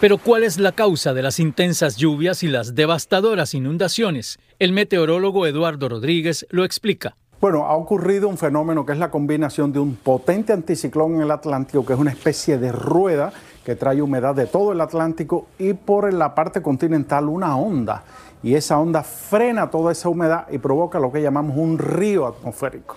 Pero 0.00 0.18
¿cuál 0.18 0.42
es 0.42 0.58
la 0.58 0.72
causa 0.72 1.14
de 1.14 1.22
las 1.22 1.38
intensas 1.38 1.96
lluvias 1.96 2.42
y 2.42 2.48
las 2.48 2.74
devastadoras 2.74 3.54
inundaciones? 3.54 4.38
El 4.58 4.72
meteorólogo 4.72 5.46
Eduardo 5.46 5.88
Rodríguez 5.88 6.46
lo 6.50 6.64
explica. 6.64 7.16
Bueno, 7.40 7.66
ha 7.66 7.74
ocurrido 7.74 8.28
un 8.28 8.38
fenómeno 8.38 8.84
que 8.86 8.92
es 8.92 8.98
la 8.98 9.10
combinación 9.10 9.72
de 9.72 9.78
un 9.78 9.96
potente 9.96 10.52
anticiclón 10.52 11.16
en 11.16 11.22
el 11.22 11.30
Atlántico, 11.30 11.84
que 11.84 11.92
es 11.92 11.98
una 11.98 12.10
especie 12.10 12.58
de 12.58 12.72
rueda 12.72 13.32
que 13.64 13.76
trae 13.76 14.00
humedad 14.02 14.34
de 14.34 14.46
todo 14.46 14.72
el 14.72 14.80
Atlántico, 14.80 15.48
y 15.58 15.72
por 15.72 16.12
la 16.12 16.34
parte 16.34 16.60
continental 16.62 17.28
una 17.28 17.56
onda. 17.56 18.04
Y 18.42 18.54
esa 18.54 18.78
onda 18.78 19.02
frena 19.02 19.70
toda 19.70 19.92
esa 19.92 20.08
humedad 20.08 20.46
y 20.50 20.58
provoca 20.58 20.98
lo 20.98 21.10
que 21.10 21.22
llamamos 21.22 21.56
un 21.56 21.78
río 21.78 22.26
atmosférico. 22.26 22.96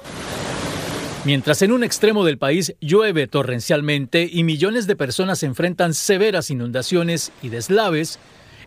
Mientras 1.27 1.61
en 1.61 1.73
un 1.73 1.83
extremo 1.83 2.23
del 2.23 2.37
país 2.37 2.73
llueve 2.79 3.27
torrencialmente 3.27 4.29
y 4.31 4.45
millones 4.45 4.87
de 4.87 4.95
personas 4.95 5.43
enfrentan 5.43 5.93
severas 5.93 6.49
inundaciones 6.51 7.33
y 7.41 7.49
deslaves, 7.49 8.17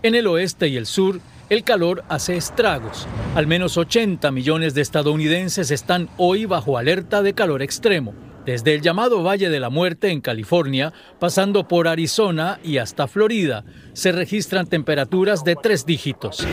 en 0.03 0.15
el 0.15 0.27
oeste 0.27 0.69
y 0.69 0.77
el 0.77 0.85
sur 0.85 1.21
el 1.49 1.65
calor 1.65 2.05
hace 2.11 2.37
estragos. 2.37 3.09
Al 3.35 3.47
menos 3.47 3.79
80 3.79 4.31
millones 4.31 4.75
de 4.75 4.83
estadounidenses 4.83 5.71
están 5.71 6.11
hoy 6.19 6.45
bajo 6.45 6.77
alerta 6.77 7.23
de 7.23 7.33
calor 7.33 7.63
extremo. 7.63 8.13
Desde 8.45 8.75
el 8.75 8.83
llamado 8.83 9.23
Valle 9.23 9.49
de 9.49 9.59
la 9.59 9.71
Muerte 9.71 10.11
en 10.11 10.21
California, 10.21 10.93
pasando 11.19 11.67
por 11.67 11.89
Arizona 11.89 12.61
y 12.63 12.77
hasta 12.77 13.09
Florida, 13.09 13.65
se 13.95 14.13
registran 14.13 14.67
temperaturas 14.67 15.45
de 15.45 15.57
tres 15.57 15.87
dígitos. 15.87 16.47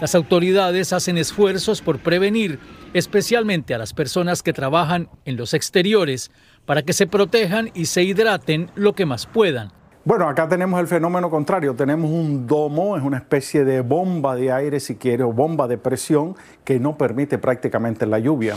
Las 0.00 0.16
autoridades 0.16 0.92
hacen 0.92 1.16
esfuerzos 1.16 1.80
por 1.80 1.98
prevenir, 1.98 2.58
especialmente 2.94 3.74
a 3.74 3.78
las 3.78 3.92
personas 3.92 4.42
que 4.42 4.52
trabajan 4.52 5.08
en 5.24 5.36
los 5.36 5.54
exteriores, 5.54 6.30
para 6.66 6.82
que 6.82 6.92
se 6.92 7.06
protejan 7.06 7.70
y 7.74 7.86
se 7.86 8.02
hidraten 8.02 8.70
lo 8.74 8.94
que 8.94 9.06
más 9.06 9.26
puedan. 9.26 9.72
Bueno, 10.04 10.28
acá 10.28 10.48
tenemos 10.48 10.80
el 10.80 10.86
fenómeno 10.86 11.28
contrario. 11.28 11.74
Tenemos 11.74 12.10
un 12.10 12.46
domo, 12.46 12.96
es 12.96 13.02
una 13.02 13.18
especie 13.18 13.64
de 13.64 13.82
bomba 13.82 14.36
de 14.36 14.50
aire, 14.50 14.80
si 14.80 14.96
quiere, 14.96 15.22
o 15.22 15.32
bomba 15.32 15.68
de 15.68 15.76
presión 15.76 16.34
que 16.64 16.80
no 16.80 16.96
permite 16.96 17.36
prácticamente 17.36 18.06
la 18.06 18.18
lluvia. 18.18 18.56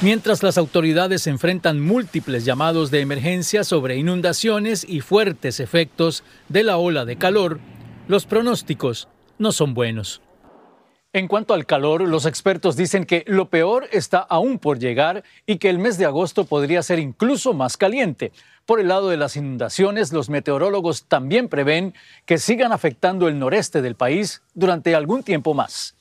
Mientras 0.00 0.42
las 0.42 0.56
autoridades 0.56 1.26
enfrentan 1.26 1.80
múltiples 1.80 2.44
llamados 2.44 2.90
de 2.90 3.00
emergencia 3.00 3.64
sobre 3.64 3.96
inundaciones 3.96 4.86
y 4.88 5.00
fuertes 5.00 5.60
efectos 5.60 6.24
de 6.48 6.62
la 6.62 6.78
ola 6.78 7.04
de 7.04 7.16
calor, 7.16 7.58
los 8.06 8.24
pronósticos 8.24 9.08
no 9.38 9.50
son 9.50 9.74
buenos. 9.74 10.22
En 11.14 11.26
cuanto 11.26 11.54
al 11.54 11.64
calor, 11.64 12.02
los 12.02 12.26
expertos 12.26 12.76
dicen 12.76 13.06
que 13.06 13.24
lo 13.26 13.48
peor 13.48 13.88
está 13.92 14.18
aún 14.18 14.58
por 14.58 14.78
llegar 14.78 15.24
y 15.46 15.56
que 15.56 15.70
el 15.70 15.78
mes 15.78 15.96
de 15.96 16.04
agosto 16.04 16.44
podría 16.44 16.82
ser 16.82 16.98
incluso 16.98 17.54
más 17.54 17.78
caliente. 17.78 18.30
Por 18.66 18.78
el 18.78 18.88
lado 18.88 19.08
de 19.08 19.16
las 19.16 19.34
inundaciones, 19.34 20.12
los 20.12 20.28
meteorólogos 20.28 21.04
también 21.04 21.48
prevén 21.48 21.94
que 22.26 22.36
sigan 22.36 22.72
afectando 22.72 23.26
el 23.26 23.38
noreste 23.38 23.80
del 23.80 23.94
país 23.94 24.42
durante 24.52 24.94
algún 24.94 25.22
tiempo 25.22 25.54
más. 25.54 25.97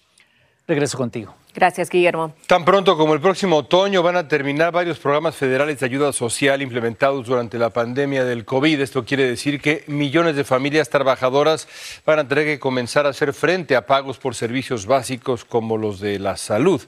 Regreso 0.67 0.97
contigo. 0.97 1.33
Gracias, 1.53 1.89
Guillermo. 1.89 2.33
Tan 2.45 2.65
pronto 2.65 2.97
como 2.97 3.13
el 3.13 3.21
próximo 3.21 3.55
otoño 3.55 4.03
van 4.03 4.17
a 4.17 4.27
terminar 4.27 4.73
varios 4.73 4.99
programas 4.99 5.35
federales 5.35 5.79
de 5.79 5.85
ayuda 5.85 6.11
social 6.11 6.61
implementados 6.61 7.25
durante 7.25 7.57
la 7.57 7.69
pandemia 7.69 8.25
del 8.25 8.43
COVID. 8.43 8.81
Esto 8.81 9.05
quiere 9.05 9.27
decir 9.27 9.61
que 9.61 9.85
millones 9.87 10.35
de 10.35 10.43
familias 10.43 10.89
trabajadoras 10.89 11.67
van 12.05 12.19
a 12.19 12.27
tener 12.27 12.45
que 12.45 12.59
comenzar 12.59 13.05
a 13.05 13.09
hacer 13.09 13.33
frente 13.33 13.77
a 13.77 13.87
pagos 13.87 14.17
por 14.17 14.35
servicios 14.35 14.85
básicos 14.85 15.45
como 15.45 15.77
los 15.77 16.01
de 16.01 16.19
la 16.19 16.35
salud. 16.35 16.81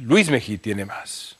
Luis 0.00 0.30
Mejí 0.30 0.56
tiene 0.56 0.86
más. 0.86 1.36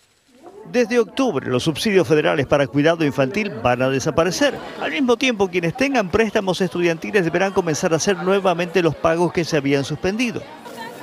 Desde 0.70 0.99
octubre, 0.99 1.49
los 1.49 1.64
subsidios 1.64 2.06
federales 2.06 2.46
para 2.46 2.66
cuidado 2.66 3.06
infantil 3.06 3.50
van 3.62 3.80
a 3.80 3.88
desaparecer. 3.88 4.54
Al 4.80 4.92
mismo 4.92 5.16
tiempo, 5.16 5.49
quienes 5.49 5.75
tengan 5.75 6.10
préstamos 6.10 6.60
estudiantiles 6.60 7.25
deberán 7.25 7.52
comenzar 7.52 7.94
a 7.94 7.96
hacer 7.96 8.18
nuevamente 8.18 8.82
los 8.82 8.94
pagos 8.94 9.32
que 9.32 9.44
se 9.44 9.56
habían 9.56 9.84
suspendido 9.84 10.42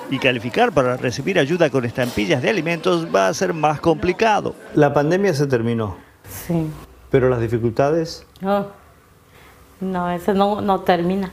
y 0.10 0.20
calificar 0.20 0.72
para 0.72 0.98
recibir 0.98 1.40
ayuda 1.40 1.70
con 1.70 1.86
estampillas 1.86 2.42
de 2.42 2.50
alimentos 2.50 3.14
va 3.14 3.28
a 3.28 3.34
ser 3.34 3.54
más 3.54 3.80
complicado. 3.80 4.56
La 4.74 4.94
pandemia 4.94 5.34
se 5.34 5.48
terminó. 5.48 5.98
Sí. 6.30 6.68
Pero 7.10 7.30
las 7.30 7.40
dificultades... 7.40 8.26
No, 8.42 8.68
no 9.80 10.10
eso 10.12 10.34
no, 10.34 10.62
no 10.62 10.82
termina. 10.82 11.32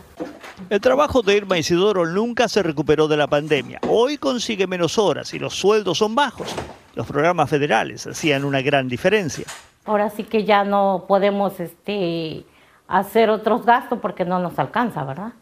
El 0.71 0.81
trabajo 0.81 1.23
de 1.23 1.37
Irma 1.37 1.59
Isidoro 1.59 2.07
nunca 2.07 2.49
se 2.49 2.62
recuperó 2.62 3.09
de 3.09 3.16
la 3.16 3.26
pandemia. 3.26 3.81
Hoy 3.88 4.19
consigue 4.19 4.66
menos 4.66 4.99
horas 4.99 5.35
y 5.35 5.38
los 5.38 5.54
sueldos 5.54 5.99
son 5.99 6.14
bajos. 6.14 6.54
Los 6.95 7.07
programas 7.07 7.50
federales 7.50 8.07
hacían 8.07 8.45
una 8.45 8.62
gran 8.62 8.88
diferencia. 8.88 9.45
Ahora 9.85 10.11
sí 10.11 10.25
que 10.25 10.45
ya 10.45 10.64
no 10.64 11.04
podemos 11.09 11.59
este, 11.61 12.45
hacer 12.87 13.31
otros 13.31 13.66
gastos 13.66 13.99
porque 14.00 14.25
no 14.25 14.38
nos 14.38 14.59
alcanza, 14.59 15.04
¿verdad? 15.04 15.33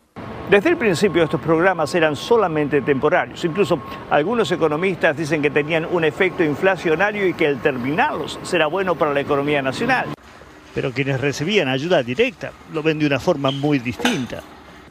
Desde 0.50 0.70
el 0.70 0.76
principio 0.76 1.22
estos 1.22 1.40
programas 1.40 1.94
eran 1.94 2.14
solamente 2.14 2.82
temporarios. 2.82 3.44
Incluso 3.44 3.80
algunos 4.11 4.50
economistas 4.52 5.16
dicen 5.16 5.40
que 5.40 5.50
tenían 5.50 5.87
un 5.90 6.04
efecto 6.04 6.44
inflacionario 6.44 7.26
y 7.26 7.32
que 7.32 7.46
el 7.46 7.58
terminarlos 7.58 8.38
será 8.42 8.66
bueno 8.66 8.94
para 8.94 9.14
la 9.14 9.20
economía 9.20 9.62
nacional. 9.62 10.08
Pero 10.75 10.90
quienes 10.92 11.20
recibían 11.20 11.68
ayuda 11.68 12.02
directa 12.02 12.50
lo 12.72 12.82
ven 12.82 12.99
de 12.99 13.06
una 13.06 13.18
forma 13.18 13.50
muy 13.50 13.78
distinta. 13.78 14.40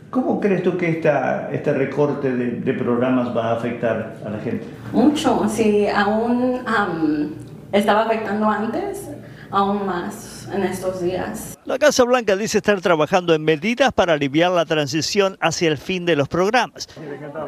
¿Cómo 0.10 0.40
crees 0.40 0.64
tú 0.64 0.78
que 0.78 0.90
esta, 0.90 1.50
este 1.52 1.74
recorte 1.74 2.32
de, 2.32 2.52
de 2.60 2.74
programas 2.74 3.36
va 3.36 3.52
a 3.52 3.54
afectar 3.54 4.16
a 4.26 4.30
la 4.30 4.40
gente? 4.40 4.66
Mucho, 4.92 5.48
si 5.48 5.88
aún 5.88 7.36
estaba 7.72 8.04
afectando 8.04 8.50
antes, 8.50 9.10
aún 9.52 9.86
más 9.86 10.48
en 10.52 10.64
estos 10.64 11.02
días. 11.02 11.58
La 11.66 11.78
Casa 11.78 12.04
Blanca 12.04 12.36
dice 12.36 12.58
estar 12.58 12.82
trabajando 12.82 13.34
en 13.34 13.44
medidas 13.44 13.94
para 13.94 14.14
aliviar 14.14 14.52
la 14.52 14.66
transición 14.66 15.38
hacia 15.42 15.70
el 15.70 15.78
fin 15.78 16.06
de 16.06 16.16
los 16.16 16.28
programas. 16.28 16.88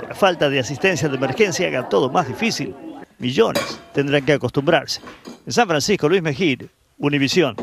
La 0.08 0.16
falta 0.16 0.50
de 0.50 0.60
asistencia 0.60 1.10
de 1.10 1.16
emergencia 1.16 1.68
haga 1.68 1.90
todo 1.90 2.10
más 2.10 2.28
difícil. 2.28 2.76
Millones 3.20 3.80
tendrán 3.94 4.26
que 4.26 4.34
acostumbrarse. 4.34 5.02
En 5.46 5.54
San 5.54 5.68
Francisco, 5.68 6.10
Luis 6.10 6.22
Mejir, 6.22 6.70
Univisión. 6.98 7.56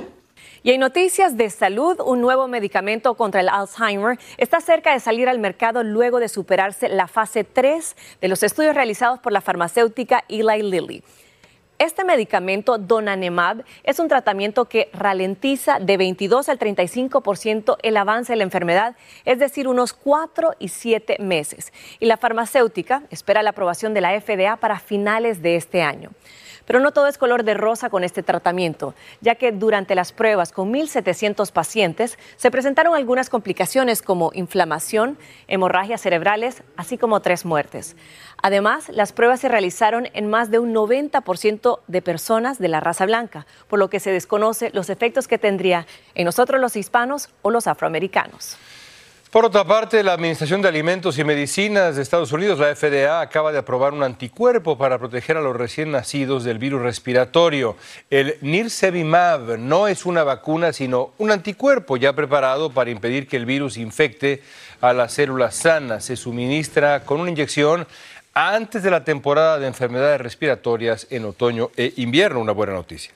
Y 0.62 0.72
en 0.72 0.80
noticias 0.80 1.38
de 1.38 1.48
salud, 1.48 1.98
un 2.04 2.20
nuevo 2.20 2.46
medicamento 2.46 3.14
contra 3.14 3.40
el 3.40 3.48
Alzheimer 3.48 4.18
está 4.36 4.60
cerca 4.60 4.92
de 4.92 5.00
salir 5.00 5.26
al 5.28 5.38
mercado 5.38 5.82
luego 5.82 6.20
de 6.20 6.28
superarse 6.28 6.90
la 6.90 7.08
fase 7.08 7.44
3 7.44 7.96
de 8.20 8.28
los 8.28 8.42
estudios 8.42 8.74
realizados 8.74 9.20
por 9.20 9.32
la 9.32 9.40
farmacéutica 9.40 10.24
Eli 10.28 10.62
Lilly. 10.62 11.02
Este 11.80 12.04
medicamento, 12.04 12.76
Donanemab, 12.76 13.64
es 13.84 13.98
un 14.00 14.08
tratamiento 14.08 14.66
que 14.66 14.90
ralentiza 14.92 15.78
de 15.80 15.96
22 15.96 16.50
al 16.50 16.58
35% 16.58 17.78
el 17.82 17.96
avance 17.96 18.34
de 18.34 18.36
la 18.36 18.44
enfermedad, 18.44 18.96
es 19.24 19.38
decir, 19.38 19.66
unos 19.66 19.94
4 19.94 20.56
y 20.58 20.68
7 20.68 21.16
meses. 21.20 21.72
Y 21.98 22.04
la 22.04 22.18
farmacéutica 22.18 23.04
espera 23.08 23.42
la 23.42 23.50
aprobación 23.50 23.94
de 23.94 24.02
la 24.02 24.20
FDA 24.20 24.58
para 24.58 24.78
finales 24.78 25.40
de 25.40 25.56
este 25.56 25.80
año. 25.80 26.10
Pero 26.66 26.80
no 26.80 26.92
todo 26.92 27.08
es 27.08 27.18
color 27.18 27.44
de 27.44 27.54
rosa 27.54 27.90
con 27.90 28.04
este 28.04 28.22
tratamiento, 28.22 28.94
ya 29.20 29.34
que 29.34 29.50
durante 29.50 29.94
las 29.94 30.12
pruebas 30.12 30.52
con 30.52 30.72
1.700 30.72 31.50
pacientes 31.50 32.18
se 32.36 32.50
presentaron 32.50 32.94
algunas 32.94 33.30
complicaciones 33.30 34.02
como 34.02 34.30
inflamación, 34.34 35.18
hemorragias 35.48 36.02
cerebrales, 36.02 36.62
así 36.76 36.98
como 36.98 37.22
tres 37.22 37.44
muertes. 37.44 37.96
Además, 38.42 38.88
las 38.88 39.12
pruebas 39.12 39.40
se 39.40 39.48
realizaron 39.48 40.08
en 40.12 40.30
más 40.30 40.50
de 40.50 40.58
un 40.58 40.74
90% 40.74 41.69
de 41.86 42.02
personas 42.02 42.58
de 42.58 42.68
la 42.68 42.80
raza 42.80 43.06
blanca, 43.06 43.46
por 43.68 43.78
lo 43.78 43.88
que 43.90 44.00
se 44.00 44.10
desconoce 44.10 44.70
los 44.72 44.90
efectos 44.90 45.28
que 45.28 45.38
tendría 45.38 45.86
en 46.14 46.24
nosotros 46.24 46.60
los 46.60 46.76
hispanos 46.76 47.28
o 47.42 47.50
los 47.50 47.66
afroamericanos. 47.66 48.56
Por 49.30 49.44
otra 49.44 49.64
parte, 49.64 50.02
la 50.02 50.14
Administración 50.14 50.60
de 50.60 50.66
Alimentos 50.66 51.16
y 51.16 51.22
Medicinas 51.22 51.94
de 51.94 52.02
Estados 52.02 52.32
Unidos, 52.32 52.58
la 52.58 52.74
FDA, 52.74 53.20
acaba 53.20 53.52
de 53.52 53.58
aprobar 53.58 53.92
un 53.92 54.02
anticuerpo 54.02 54.76
para 54.76 54.98
proteger 54.98 55.36
a 55.36 55.40
los 55.40 55.54
recién 55.54 55.92
nacidos 55.92 56.42
del 56.42 56.58
virus 56.58 56.82
respiratorio. 56.82 57.76
El 58.10 58.38
Nirsevimab 58.40 59.56
no 59.56 59.86
es 59.86 60.04
una 60.04 60.24
vacuna, 60.24 60.72
sino 60.72 61.12
un 61.18 61.30
anticuerpo 61.30 61.96
ya 61.96 62.12
preparado 62.12 62.70
para 62.70 62.90
impedir 62.90 63.28
que 63.28 63.36
el 63.36 63.46
virus 63.46 63.76
infecte 63.76 64.42
a 64.80 64.92
las 64.92 65.12
células 65.12 65.54
sanas. 65.54 66.06
Se 66.06 66.16
suministra 66.16 67.04
con 67.04 67.20
una 67.20 67.30
inyección 67.30 67.86
antes 68.34 68.82
de 68.82 68.90
la 68.90 69.04
temporada 69.04 69.58
de 69.58 69.66
enfermedades 69.66 70.20
respiratorias 70.20 71.06
en 71.10 71.24
otoño 71.24 71.70
e 71.76 71.92
invierno. 71.96 72.40
Una 72.40 72.52
buena 72.52 72.72
noticia. 72.72 73.12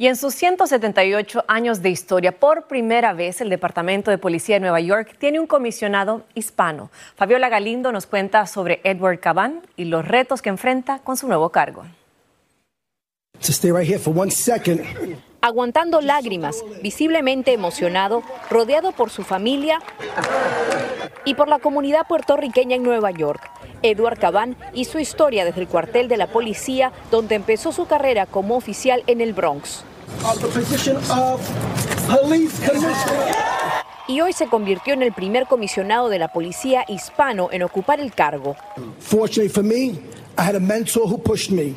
Y 0.00 0.06
en 0.06 0.16
sus 0.16 0.34
178 0.34 1.44
años 1.46 1.82
de 1.82 1.90
historia, 1.90 2.32
por 2.32 2.66
primera 2.68 3.12
vez 3.12 3.42
el 3.42 3.50
Departamento 3.50 4.10
de 4.10 4.16
Policía 4.16 4.56
de 4.56 4.60
Nueva 4.60 4.80
York 4.80 5.14
tiene 5.18 5.38
un 5.38 5.46
comisionado 5.46 6.24
hispano. 6.34 6.90
Fabiola 7.16 7.50
Galindo 7.50 7.92
nos 7.92 8.06
cuenta 8.06 8.46
sobre 8.46 8.80
Edward 8.82 9.20
Caban 9.20 9.60
y 9.76 9.84
los 9.84 10.08
retos 10.08 10.40
que 10.40 10.48
enfrenta 10.48 11.00
con 11.00 11.18
su 11.18 11.28
nuevo 11.28 11.50
cargo. 11.50 11.84
Aguantando 15.42 16.00
lágrimas, 16.00 16.64
visiblemente 16.82 17.52
emocionado, 17.52 18.22
rodeado 18.48 18.92
por 18.92 19.10
su 19.10 19.22
familia 19.22 19.80
y 21.26 21.34
por 21.34 21.48
la 21.48 21.58
comunidad 21.58 22.06
puertorriqueña 22.06 22.76
en 22.76 22.82
Nueva 22.82 23.10
York. 23.10 23.59
Edward 23.82 24.18
Caban 24.18 24.56
hizo 24.74 24.98
historia 24.98 25.44
desde 25.44 25.60
el 25.62 25.68
cuartel 25.68 26.08
de 26.08 26.16
la 26.16 26.26
policía, 26.28 26.92
donde 27.10 27.34
empezó 27.34 27.72
su 27.72 27.86
carrera 27.86 28.26
como 28.26 28.56
oficial 28.56 29.02
en 29.06 29.20
el 29.20 29.32
Bronx. 29.32 29.84
Y 34.08 34.20
hoy 34.20 34.32
se 34.32 34.46
convirtió 34.46 34.94
en 34.94 35.02
el 35.02 35.12
primer 35.12 35.46
comisionado 35.46 36.08
de 36.08 36.18
la 36.18 36.28
policía 36.28 36.84
hispano 36.88 37.48
en 37.52 37.62
ocupar 37.62 38.00
el 38.00 38.12
cargo. 38.12 38.56
Fortunately 38.98 39.48
for 39.48 39.62
me, 39.62 40.00
I 40.36 40.42
had 40.42 40.56
a 40.56 40.60
mentor 40.60 41.06
who 41.06 41.18
pushed 41.18 41.50
me. 41.50 41.74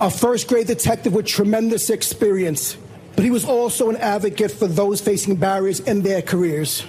A 0.00 0.10
first 0.10 0.48
grade 0.48 0.66
detective 0.66 1.14
with 1.14 1.26
tremendous 1.26 1.88
experience, 1.90 2.76
but 3.14 3.24
he 3.24 3.30
was 3.30 3.44
also 3.44 3.88
an 3.88 3.96
advocate 3.98 4.50
for 4.50 4.66
those 4.66 5.00
facing 5.00 5.36
barriers 5.36 5.78
in 5.80 6.02
their 6.02 6.22
careers. 6.22 6.84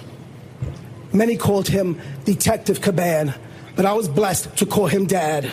Many 1.12 1.36
called 1.36 1.68
him 1.68 2.00
Detective 2.24 2.80
Caban 2.80 3.34
but 3.76 3.84
I 3.84 3.92
was 3.92 4.08
blessed 4.08 4.56
to 4.56 4.66
call 4.66 4.88
him 4.88 5.06
dad. 5.06 5.44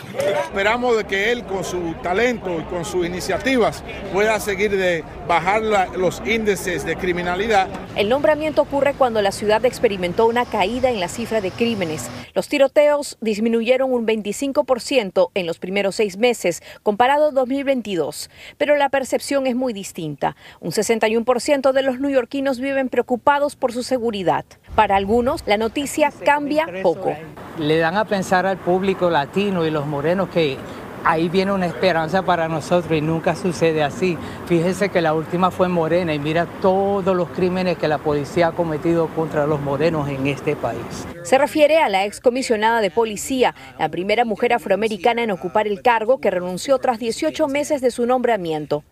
Esperamos 0.44 0.96
de 0.96 1.04
que 1.04 1.32
él 1.32 1.44
con 1.44 1.64
su 1.64 1.94
talento 2.02 2.60
y 2.60 2.62
con 2.64 2.84
sus 2.84 3.06
iniciativas 3.06 3.82
pueda 4.12 4.38
seguir 4.38 4.76
de 4.76 5.02
bajar 5.26 5.62
la, 5.62 5.86
los 5.86 6.22
índices 6.26 6.84
de 6.84 6.96
criminalidad. 6.96 7.68
El 7.96 8.08
nombramiento 8.08 8.62
ocurre 8.62 8.94
cuando 8.94 9.22
la 9.22 9.32
ciudad 9.32 9.64
experimentó 9.64 10.26
una 10.26 10.44
caída 10.44 10.90
en 10.90 11.00
la 11.00 11.08
cifra 11.08 11.40
de 11.40 11.50
crímenes. 11.50 12.10
Los 12.34 12.48
tiroteos 12.48 13.18
disminuyeron 13.20 13.92
un 13.92 14.06
25% 14.06 15.30
en 15.34 15.46
los 15.46 15.58
primeros 15.58 15.96
seis 15.96 16.16
meses 16.16 16.62
comparado 16.82 17.28
a 17.28 17.30
2022, 17.30 18.30
pero 18.58 18.76
la 18.76 18.88
percepción 18.88 19.46
es 19.46 19.54
muy 19.54 19.72
distinta. 19.72 20.36
Un 20.60 20.72
61% 20.72 21.72
de 21.72 21.82
los 21.82 22.00
neoyorquinos 22.00 22.60
viven 22.60 22.88
preocupados 22.88 23.56
por 23.56 23.72
su 23.72 23.82
seguridad. 23.82 24.44
Para 24.74 24.96
algunos, 24.96 25.42
la 25.46 25.58
noticia 25.58 26.10
cambia 26.24 26.66
poco. 26.82 27.14
Le 27.58 27.78
dan 27.78 27.96
a 27.96 28.06
pensar 28.06 28.46
al 28.46 28.56
público 28.56 29.10
latino 29.10 29.66
y 29.66 29.70
los 29.70 29.86
morenos 29.86 30.30
que 30.30 30.56
ahí 31.04 31.28
viene 31.28 31.52
una 31.52 31.66
esperanza 31.66 32.22
para 32.22 32.48
nosotros 32.48 32.96
y 32.96 33.02
nunca 33.02 33.34
sucede 33.36 33.82
así. 33.82 34.16
Fíjese 34.46 34.88
que 34.88 35.00
la 35.00 35.12
última 35.12 35.50
fue 35.50 35.68
Morena 35.68 36.14
y 36.14 36.18
mira 36.18 36.46
todos 36.60 37.14
los 37.14 37.28
crímenes 37.28 37.76
que 37.76 37.88
la 37.88 37.98
policía 37.98 38.48
ha 38.48 38.52
cometido 38.52 39.08
contra 39.08 39.46
los 39.46 39.60
morenos 39.60 40.08
en 40.08 40.26
este 40.26 40.56
país. 40.56 41.06
Se 41.22 41.38
refiere 41.38 41.78
a 41.78 41.88
la 41.88 42.04
excomisionada 42.04 42.80
de 42.80 42.90
policía, 42.90 43.54
la 43.78 43.88
primera 43.88 44.24
mujer 44.24 44.54
afroamericana 44.54 45.22
en 45.22 45.30
ocupar 45.30 45.66
el 45.66 45.82
cargo 45.82 46.18
que 46.18 46.30
renunció 46.30 46.78
tras 46.78 46.98
18 46.98 47.46
meses 47.48 47.80
de 47.80 47.90
su 47.90 48.06
nombramiento. 48.06 48.84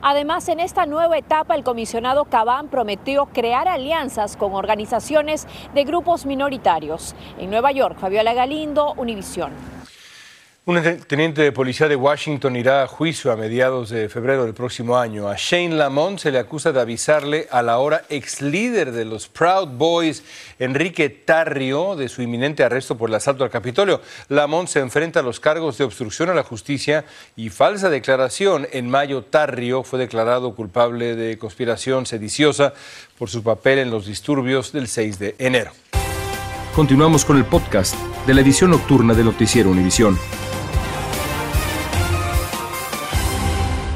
Además, 0.00 0.48
en 0.48 0.60
esta 0.60 0.86
nueva 0.86 1.18
etapa, 1.18 1.54
el 1.54 1.64
comisionado 1.64 2.24
Cabán 2.24 2.68
prometió 2.68 3.26
crear 3.26 3.68
alianzas 3.68 4.36
con 4.36 4.54
organizaciones 4.54 5.46
de 5.74 5.84
grupos 5.84 6.26
minoritarios. 6.26 7.14
En 7.38 7.50
Nueva 7.50 7.72
York, 7.72 7.98
Fabiola 7.98 8.34
Galindo, 8.34 8.94
Univisión. 8.96 9.81
Un 10.64 10.80
teniente 11.08 11.42
de 11.42 11.50
policía 11.50 11.88
de 11.88 11.96
Washington 11.96 12.54
irá 12.54 12.84
a 12.84 12.86
juicio 12.86 13.32
a 13.32 13.36
mediados 13.36 13.90
de 13.90 14.08
febrero 14.08 14.44
del 14.44 14.54
próximo 14.54 14.96
año. 14.96 15.26
A 15.26 15.34
Shane 15.36 15.74
Lamont 15.74 16.20
se 16.20 16.30
le 16.30 16.38
acusa 16.38 16.70
de 16.70 16.80
avisarle 16.80 17.48
a 17.50 17.62
la 17.62 17.78
hora 17.78 18.04
ex 18.08 18.40
líder 18.40 18.92
de 18.92 19.04
los 19.04 19.26
Proud 19.26 19.70
Boys, 19.70 20.22
Enrique 20.60 21.08
Tarrio, 21.08 21.96
de 21.96 22.08
su 22.08 22.22
inminente 22.22 22.62
arresto 22.62 22.96
por 22.96 23.08
el 23.08 23.16
asalto 23.16 23.42
al 23.42 23.50
Capitolio. 23.50 24.02
Lamont 24.28 24.68
se 24.68 24.78
enfrenta 24.78 25.18
a 25.18 25.24
los 25.24 25.40
cargos 25.40 25.78
de 25.78 25.84
obstrucción 25.84 26.30
a 26.30 26.34
la 26.34 26.44
justicia 26.44 27.04
y 27.34 27.50
falsa 27.50 27.90
declaración. 27.90 28.68
En 28.70 28.88
mayo, 28.88 29.22
Tarrio 29.22 29.82
fue 29.82 29.98
declarado 29.98 30.54
culpable 30.54 31.16
de 31.16 31.38
conspiración 31.38 32.06
sediciosa 32.06 32.72
por 33.18 33.28
su 33.28 33.42
papel 33.42 33.80
en 33.80 33.90
los 33.90 34.06
disturbios 34.06 34.70
del 34.70 34.86
6 34.86 35.18
de 35.18 35.34
enero. 35.40 35.72
Continuamos 36.72 37.24
con 37.24 37.36
el 37.36 37.44
podcast 37.44 37.96
de 38.28 38.34
la 38.34 38.42
edición 38.42 38.70
nocturna 38.70 39.12
de 39.12 39.24
Noticiero 39.24 39.68
Univisión. 39.68 40.16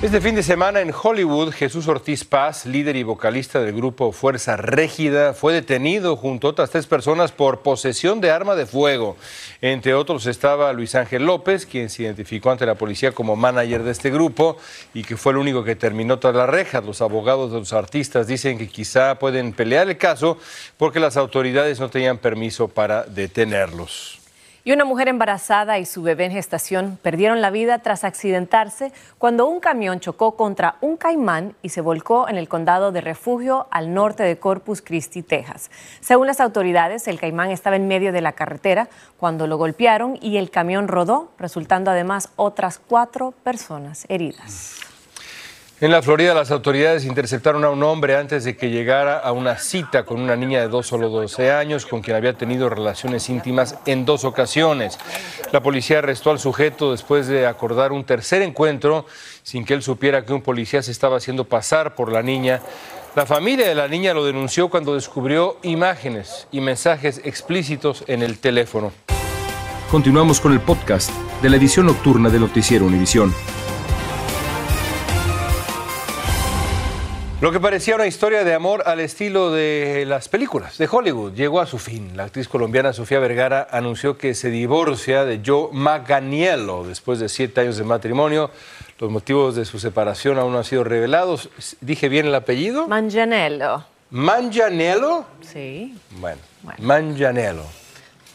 Este 0.07 0.21
fin 0.21 0.37
de 0.37 0.45
semana 0.45 0.81
en 0.83 0.95
Hollywood, 0.95 1.51
Jesús 1.51 1.89
Ortiz 1.89 2.23
Paz, 2.25 2.65
líder 2.65 2.95
y 2.95 3.03
vocalista 3.03 3.59
del 3.61 3.75
grupo 3.75 4.13
Fuerza 4.13 4.57
Régida, 4.57 5.35
fue 5.35 5.53
detenido 5.53 6.17
junto 6.17 6.47
a 6.47 6.51
otras 6.51 6.71
tres 6.71 6.87
personas 6.87 7.33
por 7.33 7.63
posesión 7.63 8.21
de 8.21 8.31
arma 8.31 8.55
de 8.55 8.67
fuego. 8.67 9.17
Entre 9.61 9.95
otros 9.95 10.27
estaba 10.27 10.73
Luis 10.73 10.95
Ángel 10.95 11.27
López, 11.27 11.67
quien 11.67 11.91
se 11.91 12.05
identificó 12.05 12.53
ante 12.53 12.67
la 12.67 12.77
policía 12.77 13.11
como 13.11 13.35
manager 13.35 13.83
de 13.83 13.91
este 13.91 14.11
grupo 14.11 14.59
y 14.95 15.03
que 15.03 15.17
fue 15.17 15.33
el 15.33 15.39
único 15.39 15.65
que 15.65 15.75
terminó 15.75 16.21
tras 16.21 16.37
las 16.37 16.49
rejas. 16.49 16.85
Los 16.85 17.03
abogados 17.03 17.51
de 17.51 17.59
los 17.59 17.73
artistas 17.73 18.29
dicen 18.29 18.59
que 18.59 18.69
quizá 18.69 19.19
pueden 19.19 19.53
pelear 19.55 19.89
el 19.89 19.99
caso 19.99 20.39
porque 20.77 21.01
las 21.01 21.17
autoridades 21.17 21.81
no 21.81 21.91
tenían 21.91 22.19
permiso 22.19 22.69
para 22.69 23.03
detenerlos. 23.03 24.16
Y 24.67 24.73
una 24.73 24.85
mujer 24.85 25.07
embarazada 25.07 25.79
y 25.79 25.87
su 25.87 26.03
bebé 26.03 26.25
en 26.25 26.33
gestación 26.33 26.99
perdieron 27.01 27.41
la 27.41 27.51
vida 27.51 27.79
tras 27.79 28.03
accidentarse 28.03 28.91
cuando 29.17 29.47
un 29.47 29.61
camión 29.61 30.01
chocó 30.01 30.35
contra 30.35 30.75
un 30.81 30.97
caimán 30.97 31.55
y 31.63 31.69
se 31.69 31.81
volcó 31.81 32.29
en 32.29 32.35
el 32.35 32.49
condado 32.49 32.91
de 32.91 33.01
Refugio 33.01 33.69
al 33.71 33.95
norte 33.95 34.25
de 34.25 34.41
Corpus 34.41 34.83
Christi, 34.83 35.23
Texas. 35.23 35.71
Según 36.01 36.27
las 36.27 36.41
autoridades, 36.41 37.07
el 37.07 37.21
caimán 37.21 37.53
estaba 37.53 37.77
en 37.77 37.87
medio 37.87 38.11
de 38.11 38.23
la 38.23 38.33
carretera 38.33 38.89
cuando 39.19 39.47
lo 39.47 39.57
golpearon 39.57 40.19
y 40.21 40.37
el 40.37 40.51
camión 40.51 40.89
rodó, 40.89 41.31
resultando 41.39 41.93
además 41.93 42.31
otras 42.35 42.81
cuatro 42.81 43.35
personas 43.45 44.05
heridas. 44.09 44.96
En 45.79 45.91
la 45.91 46.01
Florida, 46.01 46.33
las 46.33 46.51
autoridades 46.51 47.05
interceptaron 47.05 47.63
a 47.63 47.69
un 47.69 47.83
hombre 47.83 48.17
antes 48.17 48.45
de 48.45 48.57
que 48.57 48.71
llegara 48.71 49.19
a 49.19 49.33
una 49.33 49.59
cita 49.59 50.07
con 50.07 50.23
una 50.23 50.35
niña 50.35 50.61
de 50.61 50.69
dos 50.69 50.87
solo 50.87 51.11
12 51.11 51.53
años, 51.53 51.85
con 51.85 52.01
quien 52.01 52.17
había 52.17 52.33
tenido 52.33 52.71
relaciones 52.71 53.29
íntimas 53.29 53.77
en 53.85 54.07
dos 54.07 54.25
ocasiones. 54.25 54.99
La 55.53 55.63
policía 55.63 55.99
arrestó 55.99 56.31
al 56.31 56.39
sujeto 56.39 56.93
después 56.93 57.27
de 57.27 57.47
acordar 57.47 57.93
un 57.93 58.05
tercer 58.05 58.41
encuentro 58.41 59.05
sin 59.43 59.67
que 59.67 59.75
él 59.75 59.83
supiera 59.83 60.25
que 60.25 60.33
un 60.33 60.41
policía 60.41 60.81
se 60.83 60.93
estaba 60.93 61.19
haciendo 61.19 61.45
pasar 61.45 61.95
por 61.95 62.11
la 62.11 62.23
niña. 62.23 62.63
La 63.15 63.27
familia 63.27 63.69
de 63.69 63.75
la 63.75 63.87
niña 63.87 64.15
lo 64.15 64.25
denunció 64.25 64.71
cuando 64.71 64.95
descubrió 64.95 65.59
imágenes 65.63 66.49
y 66.51 66.63
mensajes 66.63 67.21
explícitos 67.23 68.03
en 68.07 68.23
el 68.23 68.39
teléfono. 68.39 68.93
Continuamos 69.91 70.41
con 70.41 70.55
el 70.55 70.61
podcast 70.61 71.11
de 71.43 71.51
la 71.51 71.59
edición 71.59 71.85
nocturna 71.85 72.31
de 72.31 72.41
Noticiero 72.41 72.87
Univisión. 72.87 73.35
Lo 77.39 77.53
que 77.53 77.61
parecía 77.61 77.97
una 77.97 78.07
historia 78.07 78.45
de 78.45 78.55
amor 78.55 78.83
al 78.87 78.99
estilo 78.99 79.53
de 79.53 80.05
las 80.09 80.27
películas 80.27 80.79
de 80.79 80.89
Hollywood 80.91 81.35
llegó 81.35 81.61
a 81.61 81.67
su 81.67 81.77
fin. 81.79 82.17
La 82.17 82.25
actriz 82.25 82.49
colombiana 82.49 82.95
Sofía 82.95 83.19
Vergara 83.19 83.69
anunció 83.71 84.17
que 84.17 84.33
se 84.33 84.49
divorcia 84.49 85.27
de 85.27 85.43
Joe 85.45 85.69
Maganiello 85.71 86.85
después 86.85 87.19
de 87.19 87.29
siete 87.29 87.61
años 87.61 87.77
de 87.77 87.85
matrimonio. 87.85 88.51
Los 88.99 89.11
motivos 89.11 89.55
de 89.55 89.67
su 89.67 89.79
separación 89.79 90.39
aún 90.39 90.53
no 90.53 90.59
han 90.59 90.65
sido 90.65 90.83
revelados. 90.83 91.51
¿Dije 91.83 92.09
bien 92.09 92.25
el 92.25 92.35
apellido? 92.35 92.89
Manganiello. 92.89 93.85
¿Manganiello? 94.09 95.27
Sí. 95.43 95.95
Bueno, 96.19 96.41
Manganiello. 96.79 97.65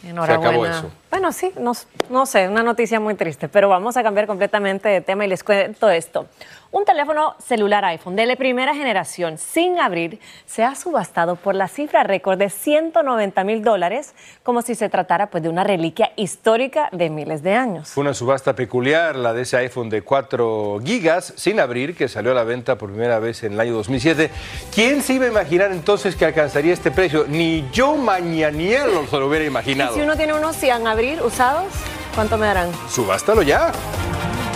Enhorabuena. 0.04 0.28
Se 0.28 0.48
acabó 0.48 0.66
eso. 0.68 0.92
Bueno, 1.10 1.32
sí, 1.32 1.52
no, 1.60 1.74
no 2.10 2.26
sé, 2.26 2.48
una 2.48 2.64
noticia 2.64 3.00
muy 3.00 3.16
triste, 3.16 3.48
pero 3.48 3.70
vamos 3.70 3.98
a 3.98 4.04
cambiar 4.04 4.28
completamente 4.28 4.90
de 4.90 5.02
tema 5.02 5.26
y 5.26 5.30
les 5.30 5.44
cuento 5.44 5.90
esto. 5.90 6.28
Un 6.74 6.86
teléfono 6.86 7.36
celular 7.46 7.84
iPhone 7.84 8.16
de 8.16 8.26
la 8.26 8.38
primera 8.38 8.74
generación 8.74 9.38
sin 9.38 9.78
abrir 9.78 10.22
se 10.46 10.64
ha 10.64 10.74
subastado 10.74 11.36
por 11.36 11.54
la 11.54 11.68
cifra 11.68 12.04
récord 12.04 12.38
de 12.38 12.50
190 12.50 13.44
mil 13.44 13.62
dólares, 13.62 14.14
como 14.42 14.62
si 14.62 14.76
se 14.76 14.88
tratara 14.88 15.30
pues, 15.30 15.44
de 15.44 15.50
una 15.50 15.66
reliquia 15.66 16.14
histórica 16.16 16.88
de 16.94 17.10
miles 17.10 17.44
de 17.44 17.56
años. 17.56 17.98
Una 17.98 18.14
subasta 18.14 18.56
peculiar, 18.56 19.18
la 19.18 19.34
de 19.34 19.42
ese 19.42 19.58
iPhone 19.58 19.90
de 19.90 20.02
4 20.02 20.80
gigas 20.86 21.34
sin 21.36 21.60
abrir, 21.60 21.94
que 21.94 22.08
salió 22.08 22.32
a 22.32 22.36
la 22.36 22.46
venta 22.46 22.78
por 22.78 22.90
primera 22.90 23.20
vez 23.20 23.44
en 23.44 23.52
el 23.52 23.60
año 23.60 23.74
2007. 23.74 24.32
¿Quién 24.74 25.02
se 25.02 25.16
iba 25.16 25.26
a 25.26 25.30
imaginar 25.30 25.74
entonces 25.74 26.16
que 26.16 26.24
alcanzaría 26.24 26.72
este 26.72 26.90
precio? 26.90 27.26
Ni 27.28 27.70
yo 27.74 27.98
Mañanielo 27.98 29.06
se 29.08 29.18
lo 29.18 29.28
hubiera 29.28 29.44
imaginado. 29.44 29.92
¿Y 29.92 29.96
si 29.96 30.02
uno 30.02 30.16
tiene 30.16 30.34
unos 30.34 30.56
sin 30.56 30.88
abrir 30.88 31.22
usados, 31.22 31.68
¿cuánto 32.15 32.38
me 32.38 32.45
darán? 32.45 32.71
Subástalo 32.89 33.41
ya. 33.41 33.71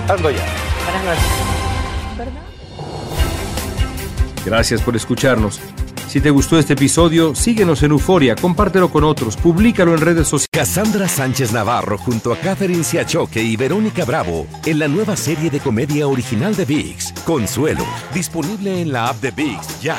Hazlo 0.07 0.29
ya. 0.31 0.45
Buenas 0.85 1.03
noches. 1.05 1.23
Gracias 4.45 4.81
por 4.81 4.95
escucharnos. 4.95 5.59
Si 6.07 6.21
te 6.21 6.29
gustó 6.29 6.57
este 6.57 6.73
episodio, 6.73 7.35
síguenos 7.35 7.83
en 7.83 7.91
Euforia, 7.91 8.35
compártelo 8.35 8.89
con 8.89 9.03
otros, 9.03 9.35
públicalo 9.35 9.93
en 9.93 9.99
redes 9.99 10.27
sociales. 10.29 10.47
Cassandra 10.49 11.09
Sánchez 11.09 11.51
Navarro 11.51 11.97
junto 11.97 12.31
a 12.31 12.37
Catherine 12.37 12.85
Siachoque 12.85 13.43
y 13.43 13.57
Verónica 13.57 14.05
Bravo 14.05 14.47
en 14.65 14.79
la 14.79 14.87
nueva 14.87 15.17
serie 15.17 15.49
de 15.49 15.59
comedia 15.59 16.07
original 16.07 16.55
de 16.55 16.63
VIX, 16.63 17.11
Consuelo, 17.25 17.85
disponible 18.13 18.81
en 18.81 18.93
la 18.93 19.09
app 19.09 19.19
de 19.19 19.31
VIX 19.31 19.81
ya. 19.81 19.97